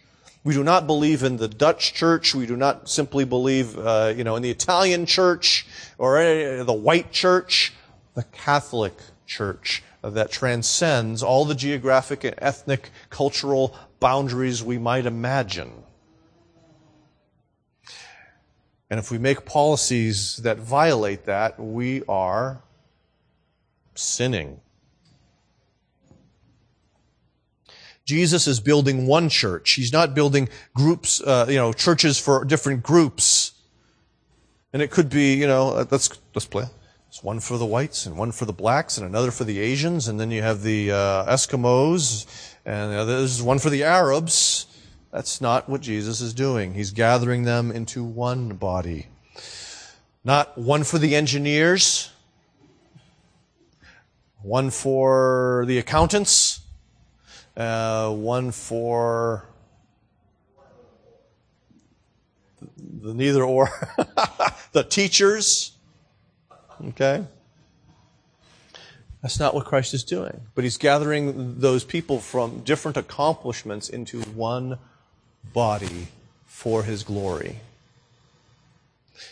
we 0.43 0.53
do 0.53 0.63
not 0.63 0.87
believe 0.87 1.23
in 1.23 1.37
the 1.37 1.47
Dutch 1.47 1.93
church. 1.93 2.35
We 2.35 2.45
do 2.45 2.57
not 2.57 2.89
simply 2.89 3.23
believe, 3.23 3.77
uh, 3.77 4.13
you 4.15 4.23
know, 4.23 4.35
in 4.35 4.43
the 4.43 4.51
Italian 4.51 5.05
church 5.05 5.65
or 5.97 6.17
the 6.63 6.73
white 6.73 7.11
church. 7.11 7.73
The 8.15 8.23
Catholic 8.23 8.93
church 9.25 9.81
that 10.03 10.31
transcends 10.31 11.23
all 11.23 11.45
the 11.45 11.55
geographic 11.55 12.23
and 12.23 12.35
ethnic, 12.37 12.91
cultural 13.09 13.75
boundaries 13.99 14.61
we 14.61 14.77
might 14.77 15.05
imagine. 15.05 15.71
And 18.89 18.99
if 18.99 19.09
we 19.09 19.17
make 19.17 19.45
policies 19.45 20.37
that 20.43 20.59
violate 20.59 21.25
that, 21.25 21.59
we 21.59 22.03
are 22.07 22.61
sinning. 23.95 24.59
Jesus 28.05 28.47
is 28.47 28.59
building 28.59 29.07
one 29.07 29.29
church. 29.29 29.71
He's 29.71 29.93
not 29.93 30.13
building 30.13 30.49
groups, 30.73 31.21
uh, 31.21 31.45
you 31.47 31.55
know, 31.55 31.71
churches 31.71 32.19
for 32.19 32.43
different 32.43 32.83
groups. 32.83 33.53
And 34.73 34.81
it 34.81 34.91
could 34.91 35.09
be, 35.09 35.35
you 35.35 35.47
know, 35.47 35.69
uh, 35.69 35.85
let's, 35.89 36.09
let's 36.33 36.45
play. 36.45 36.65
It's 37.07 37.23
one 37.23 37.39
for 37.39 37.57
the 37.57 37.65
whites 37.65 38.05
and 38.05 38.17
one 38.17 38.31
for 38.31 38.45
the 38.45 38.53
blacks 38.53 38.97
and 38.97 39.05
another 39.05 39.31
for 39.31 39.43
the 39.43 39.59
Asians. 39.59 40.07
And 40.07 40.19
then 40.19 40.31
you 40.31 40.41
have 40.41 40.63
the 40.63 40.91
uh, 40.91 41.25
Eskimos 41.31 42.25
and 42.65 43.07
there's 43.07 43.41
one 43.41 43.59
for 43.59 43.69
the 43.69 43.83
Arabs. 43.83 44.67
That's 45.11 45.39
not 45.39 45.69
what 45.69 45.81
Jesus 45.81 46.21
is 46.21 46.33
doing. 46.33 46.73
He's 46.73 46.91
gathering 46.91 47.43
them 47.43 47.71
into 47.71 48.03
one 48.03 48.55
body. 48.55 49.07
Not 50.23 50.57
one 50.57 50.83
for 50.83 50.97
the 50.97 51.15
engineers, 51.15 52.09
one 54.41 54.71
for 54.71 55.65
the 55.67 55.77
accountants, 55.77 56.42
uh, 57.55 58.11
one 58.11 58.51
for 58.51 59.47
the 62.77 63.13
neither 63.13 63.43
or, 63.43 63.69
the 64.71 64.83
teachers. 64.83 65.71
Okay? 66.89 67.25
That's 69.21 69.39
not 69.39 69.53
what 69.53 69.65
Christ 69.65 69.93
is 69.93 70.03
doing. 70.03 70.41
But 70.53 70.63
he's 70.63 70.77
gathering 70.77 71.59
those 71.59 71.83
people 71.83 72.19
from 72.19 72.59
different 72.59 72.97
accomplishments 72.97 73.89
into 73.89 74.21
one 74.21 74.77
body 75.53 76.07
for 76.45 76.83
his 76.83 77.03
glory. 77.03 77.59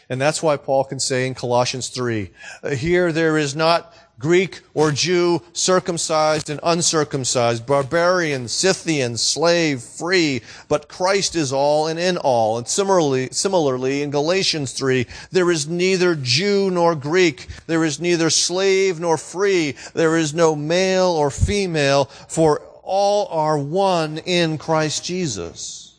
And 0.10 0.22
that's 0.22 0.42
why 0.42 0.58
Paul 0.58 0.84
can 0.86 1.00
say 1.00 1.28
in 1.28 1.36
Colossians 1.36 1.90
3, 1.90 2.30
here 2.76 3.12
there 3.12 3.38
is 3.38 3.56
not 3.56 3.94
Greek 4.22 4.62
or 4.74 4.92
Jew, 4.92 5.42
circumcised 5.52 6.50
and 6.50 6.60
uncircumcised, 6.64 7.66
barbarian, 7.66 8.48
Scythian, 8.48 9.18
slave, 9.18 9.82
free, 9.82 10.42
but 10.68 10.88
Christ 10.88 11.36
is 11.36 11.52
all 11.52 11.88
and 11.88 12.00
in 12.00 12.18
all. 12.18 12.58
And 12.58 12.68
similarly, 12.68 13.30
similarly 13.32 14.04
in 14.04 14.12
Galatians 14.12 14.74
3, 14.74 15.08
there 15.32 15.52
is 15.52 15.68
neither 15.68 16.16
Jew 16.16 16.70
nor 16.72 16.96
Greek, 16.96 17.48
there 17.68 17.84
is 17.84 18.00
neither 18.00 18.30
slave 18.30 19.00
nor 19.00 19.18
free, 19.18 19.76
there 19.94 20.16
is 20.16 20.34
no 20.34 20.56
male 20.56 21.08
or 21.08 21.32
female, 21.32 22.06
for 22.06 22.62
all 22.84 23.28
are 23.28 23.58
one 23.58 24.20
in 24.20 24.58
Christ 24.58 25.04
Jesus. 25.04 25.96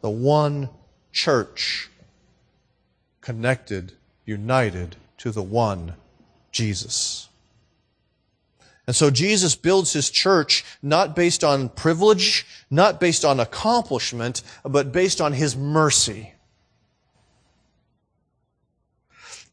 The 0.00 0.10
one 0.10 0.70
church 1.12 1.90
connected, 3.20 3.92
united 4.24 4.96
to 5.18 5.30
the 5.30 5.42
one 5.42 5.94
Jesus. 6.52 7.28
And 8.86 8.96
so 8.96 9.10
Jesus 9.10 9.54
builds 9.54 9.92
his 9.92 10.10
church 10.10 10.64
not 10.82 11.14
based 11.14 11.44
on 11.44 11.68
privilege, 11.68 12.46
not 12.70 12.98
based 12.98 13.24
on 13.24 13.38
accomplishment, 13.38 14.42
but 14.64 14.90
based 14.90 15.20
on 15.20 15.32
his 15.32 15.56
mercy. 15.56 16.32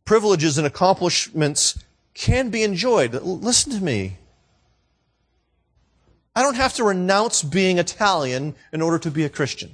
Privileges 0.05 0.57
and 0.57 0.65
accomplishments 0.65 1.83
can 2.13 2.49
be 2.49 2.63
enjoyed. 2.63 3.13
Listen 3.13 3.73
to 3.73 3.83
me. 3.83 4.17
I 6.35 6.41
don't 6.41 6.55
have 6.55 6.73
to 6.75 6.83
renounce 6.83 7.43
being 7.43 7.77
Italian 7.77 8.55
in 8.71 8.81
order 8.81 8.97
to 8.99 9.11
be 9.11 9.23
a 9.23 9.29
Christian. 9.29 9.71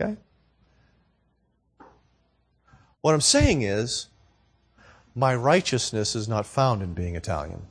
Okay? 0.00 0.16
What 3.00 3.12
I'm 3.12 3.20
saying 3.20 3.62
is, 3.62 4.06
my 5.14 5.34
righteousness 5.34 6.14
is 6.14 6.28
not 6.28 6.46
found 6.46 6.82
in 6.82 6.92
being 6.94 7.14
Italian, 7.14 7.62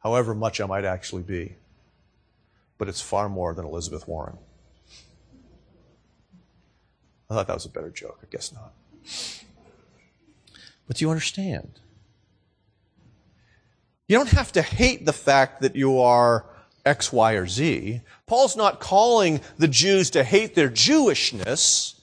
however 0.00 0.34
much 0.34 0.60
I 0.60 0.66
might 0.66 0.84
actually 0.84 1.22
be. 1.22 1.56
But 2.78 2.88
it's 2.88 3.00
far 3.00 3.28
more 3.30 3.54
than 3.54 3.64
Elizabeth 3.64 4.06
Warren. 4.06 4.36
I 7.30 7.34
thought 7.34 7.46
that 7.46 7.54
was 7.54 7.64
a 7.64 7.70
better 7.70 7.90
joke. 7.90 8.18
I 8.22 8.26
guess 8.30 8.52
not. 8.52 8.72
But 10.86 10.98
do 10.98 11.04
you 11.04 11.10
understand? 11.10 11.80
You 14.08 14.16
don't 14.16 14.28
have 14.28 14.52
to 14.52 14.62
hate 14.62 15.04
the 15.04 15.12
fact 15.12 15.62
that 15.62 15.74
you 15.74 15.98
are 15.98 16.44
X, 16.84 17.12
Y, 17.12 17.32
or 17.32 17.48
Z. 17.48 18.02
Paul's 18.26 18.56
not 18.56 18.78
calling 18.78 19.40
the 19.58 19.66
Jews 19.66 20.10
to 20.10 20.22
hate 20.22 20.54
their 20.54 20.70
Jewishness. 20.70 21.95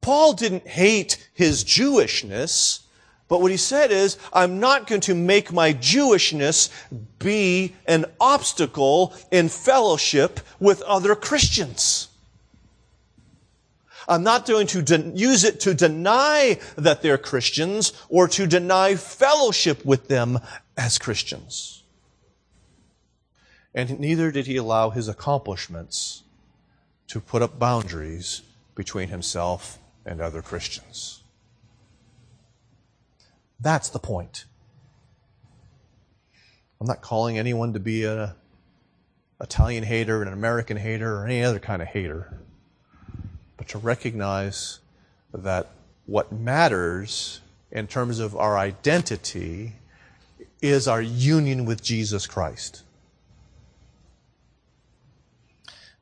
Paul 0.00 0.32
didn't 0.32 0.66
hate 0.66 1.28
his 1.34 1.64
Jewishness, 1.64 2.80
But 3.28 3.42
what 3.42 3.50
he 3.50 3.58
said 3.58 3.92
is, 3.92 4.16
I'm 4.32 4.58
not 4.58 4.86
going 4.86 5.02
to 5.02 5.14
make 5.14 5.52
my 5.52 5.74
Jewishness 5.74 6.70
be 7.18 7.74
an 7.86 8.06
obstacle 8.18 9.14
in 9.30 9.50
fellowship 9.50 10.40
with 10.58 10.80
other 10.82 11.14
Christians. 11.14 12.08
I'm 14.08 14.22
not 14.22 14.46
going 14.46 14.66
to 14.68 14.80
de- 14.80 15.10
use 15.14 15.44
it 15.44 15.60
to 15.60 15.74
deny 15.74 16.58
that 16.76 17.02
they're 17.02 17.18
Christians 17.18 17.92
or 18.08 18.26
to 18.28 18.46
deny 18.46 18.94
fellowship 18.94 19.84
with 19.84 20.08
them 20.08 20.38
as 20.78 20.96
Christians. 20.96 21.82
And 23.74 24.00
neither 24.00 24.32
did 24.32 24.46
he 24.46 24.56
allow 24.56 24.88
his 24.88 25.08
accomplishments 25.08 26.22
to 27.08 27.20
put 27.20 27.42
up 27.42 27.58
boundaries 27.58 28.40
between 28.74 29.08
himself 29.08 29.78
and 30.08 30.20
other 30.20 30.42
Christians. 30.42 31.22
That's 33.60 33.90
the 33.90 33.98
point. 33.98 34.46
I'm 36.80 36.86
not 36.86 37.02
calling 37.02 37.38
anyone 37.38 37.72
to 37.74 37.80
be 37.80 38.04
an 38.04 38.30
Italian 39.40 39.84
hater, 39.84 40.22
an 40.22 40.32
American 40.32 40.76
hater, 40.76 41.18
or 41.18 41.26
any 41.26 41.42
other 41.42 41.58
kind 41.58 41.82
of 41.82 41.88
hater, 41.88 42.40
but 43.56 43.68
to 43.68 43.78
recognize 43.78 44.80
that 45.34 45.68
what 46.06 46.32
matters 46.32 47.40
in 47.70 47.86
terms 47.86 48.18
of 48.18 48.34
our 48.34 48.56
identity 48.56 49.74
is 50.62 50.88
our 50.88 51.02
union 51.02 51.64
with 51.66 51.82
Jesus 51.82 52.26
Christ. 52.26 52.82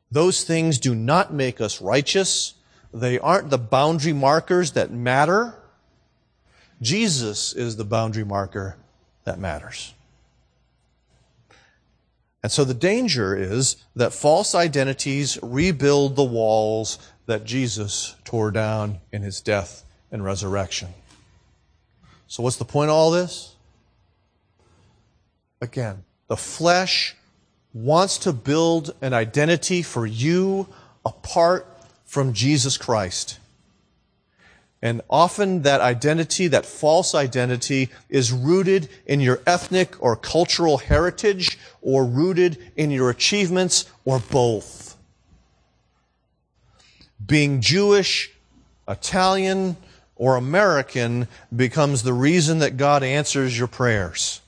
Those 0.09 0.43
things 0.43 0.79
do 0.79 0.95
not 0.95 1.33
make 1.33 1.59
us 1.59 1.81
righteous. 1.81 2.53
They 2.93 3.19
aren't 3.19 3.49
the 3.49 3.57
boundary 3.57 4.13
markers 4.13 4.71
that 4.71 4.91
matter. 4.91 5.55
Jesus 6.81 7.53
is 7.53 7.75
the 7.75 7.83
boundary 7.83 8.23
marker 8.23 8.77
that 9.23 9.39
matters. 9.39 9.93
And 12.43 12.51
so 12.51 12.63
the 12.63 12.73
danger 12.73 13.35
is 13.35 13.77
that 13.95 14.13
false 14.13 14.55
identities 14.55 15.37
rebuild 15.41 16.15
the 16.15 16.23
walls 16.23 16.97
that 17.25 17.43
Jesus 17.43 18.15
tore 18.23 18.51
down 18.51 18.99
in 19.11 19.21
his 19.21 19.41
death 19.41 19.83
and 20.11 20.23
resurrection. 20.23 20.89
So 22.27 22.43
what's 22.43 22.55
the 22.57 22.65
point 22.65 22.89
of 22.89 22.95
all 22.95 23.11
this? 23.11 23.55
Again, 25.61 26.03
the 26.27 26.37
flesh 26.37 27.15
wants 27.73 28.17
to 28.19 28.33
build 28.33 28.95
an 29.01 29.13
identity 29.13 29.81
for 29.81 30.05
you 30.05 30.67
apart 31.05 31.76
from 32.07 32.33
Jesus 32.33 32.77
Christ. 32.77 33.37
And 34.81 35.01
often 35.09 35.63
that 35.63 35.81
identity, 35.81 36.47
that 36.47 36.65
false 36.65 37.13
identity, 37.13 37.89
is 38.09 38.31
rooted 38.31 38.89
in 39.05 39.19
your 39.19 39.41
ethnic 39.45 40.01
or 40.01 40.15
cultural 40.15 40.77
heritage 40.77 41.59
or 41.81 42.05
rooted 42.05 42.57
in 42.75 42.89
your 42.89 43.09
achievements 43.09 43.85
or 44.05 44.19
both. 44.19 44.95
Being 47.23 47.59
Jewish, 47.59 48.31
Italian, 48.87 49.75
or 50.15 50.37
American 50.37 51.27
becomes 51.55 52.03
the 52.03 52.13
reason 52.13 52.59
that 52.59 52.77
God 52.77 53.03
answers 53.03 53.57
your 53.57 53.67
prayers 53.67 54.41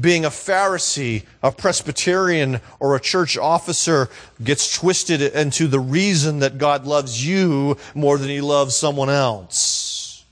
being 0.00 0.24
a 0.24 0.30
Pharisee, 0.30 1.24
a 1.42 1.52
Presbyterian, 1.52 2.60
or 2.80 2.96
a 2.96 3.00
church 3.00 3.38
officer 3.38 4.08
gets 4.42 4.74
twisted 4.76 5.22
into 5.22 5.66
the 5.66 5.80
reason 5.80 6.40
that 6.40 6.58
God 6.58 6.86
loves 6.86 7.26
you 7.26 7.76
more 7.94 8.18
than 8.18 8.28
he 8.28 8.40
loves 8.40 8.74
someone 8.74 9.10
else. 9.10 10.24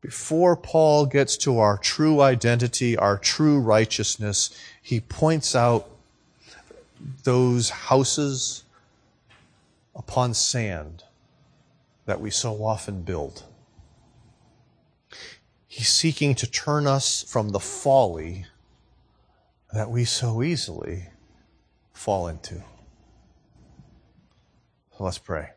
Before 0.00 0.56
Paul 0.56 1.06
gets 1.06 1.36
to 1.38 1.58
our 1.58 1.76
true 1.76 2.20
identity, 2.20 2.96
our 2.96 3.18
true 3.18 3.58
righteousness, 3.60 4.50
he 4.80 5.00
points 5.00 5.54
out 5.54 5.88
those 7.24 7.70
houses 7.70 8.64
upon 9.94 10.32
sand 10.34 11.02
that 12.06 12.20
we 12.20 12.30
so 12.30 12.64
often 12.64 13.02
build. 13.02 13.42
He's 15.78 15.90
seeking 15.90 16.34
to 16.34 16.50
turn 16.50 16.88
us 16.88 17.22
from 17.22 17.50
the 17.50 17.60
folly 17.60 18.46
that 19.72 19.88
we 19.88 20.04
so 20.04 20.42
easily 20.42 21.04
fall 21.92 22.26
into. 22.26 22.64
So 24.96 25.04
let's 25.04 25.18
pray. 25.18 25.50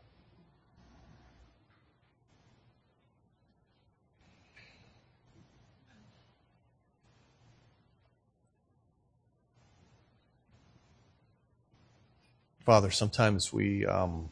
Father, 12.60 12.92
sometimes 12.92 13.52
we 13.52 13.84
um, 13.86 14.28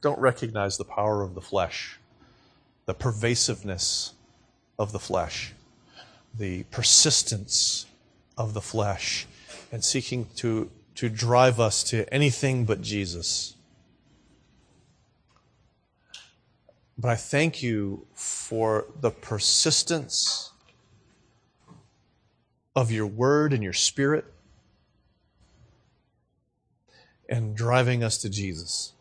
don't 0.00 0.20
recognize 0.20 0.76
the 0.76 0.84
power 0.84 1.24
of 1.24 1.34
the 1.34 1.40
flesh 1.40 1.98
the 2.86 2.94
pervasiveness 2.94 4.14
of 4.78 4.92
the 4.92 4.98
flesh, 4.98 5.52
the 6.36 6.64
persistence 6.64 7.86
of 8.36 8.54
the 8.54 8.60
flesh, 8.60 9.26
and 9.70 9.84
seeking 9.84 10.26
to, 10.36 10.70
to 10.94 11.08
drive 11.08 11.60
us 11.60 11.82
to 11.84 12.12
anything 12.12 12.64
but 12.64 12.80
Jesus. 12.80 13.54
But 16.96 17.10
I 17.10 17.16
thank 17.16 17.62
you 17.62 18.06
for 18.14 18.86
the 19.00 19.10
persistence 19.10 20.52
of 22.76 22.90
your 22.90 23.06
word 23.06 23.52
and 23.52 23.62
your 23.62 23.72
spirit 23.72 24.24
and 27.28 27.56
driving 27.56 28.02
us 28.02 28.18
to 28.18 28.28
Jesus. 28.28 28.93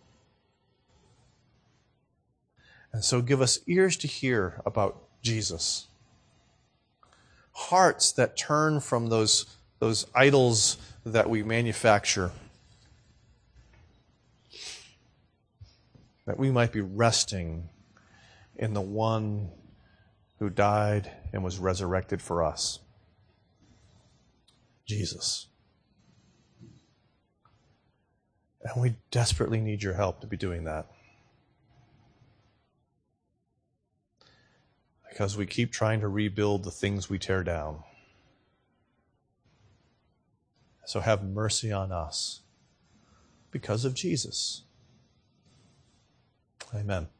And 2.93 3.03
so 3.03 3.21
give 3.21 3.41
us 3.41 3.59
ears 3.67 3.97
to 3.97 4.07
hear 4.07 4.61
about 4.65 5.01
Jesus, 5.21 5.87
hearts 7.51 8.11
that 8.13 8.37
turn 8.37 8.79
from 8.79 9.07
those, 9.07 9.45
those 9.79 10.05
idols 10.13 10.77
that 11.05 11.29
we 11.29 11.43
manufacture, 11.43 12.31
that 16.25 16.37
we 16.37 16.51
might 16.51 16.71
be 16.71 16.81
resting 16.81 17.69
in 18.55 18.73
the 18.73 18.81
one 18.81 19.49
who 20.39 20.49
died 20.49 21.11
and 21.33 21.43
was 21.43 21.57
resurrected 21.57 22.21
for 22.21 22.43
us 22.43 22.79
Jesus. 24.85 25.47
And 28.63 28.81
we 28.81 28.95
desperately 29.11 29.59
need 29.59 29.83
your 29.83 29.93
help 29.93 30.21
to 30.21 30.27
be 30.27 30.37
doing 30.37 30.63
that. 30.65 30.87
Because 35.13 35.37
we 35.37 35.45
keep 35.45 35.71
trying 35.71 35.99
to 35.99 36.07
rebuild 36.07 36.63
the 36.63 36.71
things 36.71 37.07
we 37.07 37.19
tear 37.19 37.43
down. 37.43 37.83
So 40.87 41.01
have 41.01 41.23
mercy 41.23 41.71
on 41.71 41.91
us 41.91 42.39
because 43.51 43.85
of 43.85 43.93
Jesus. 43.93 44.63
Amen. 46.73 47.09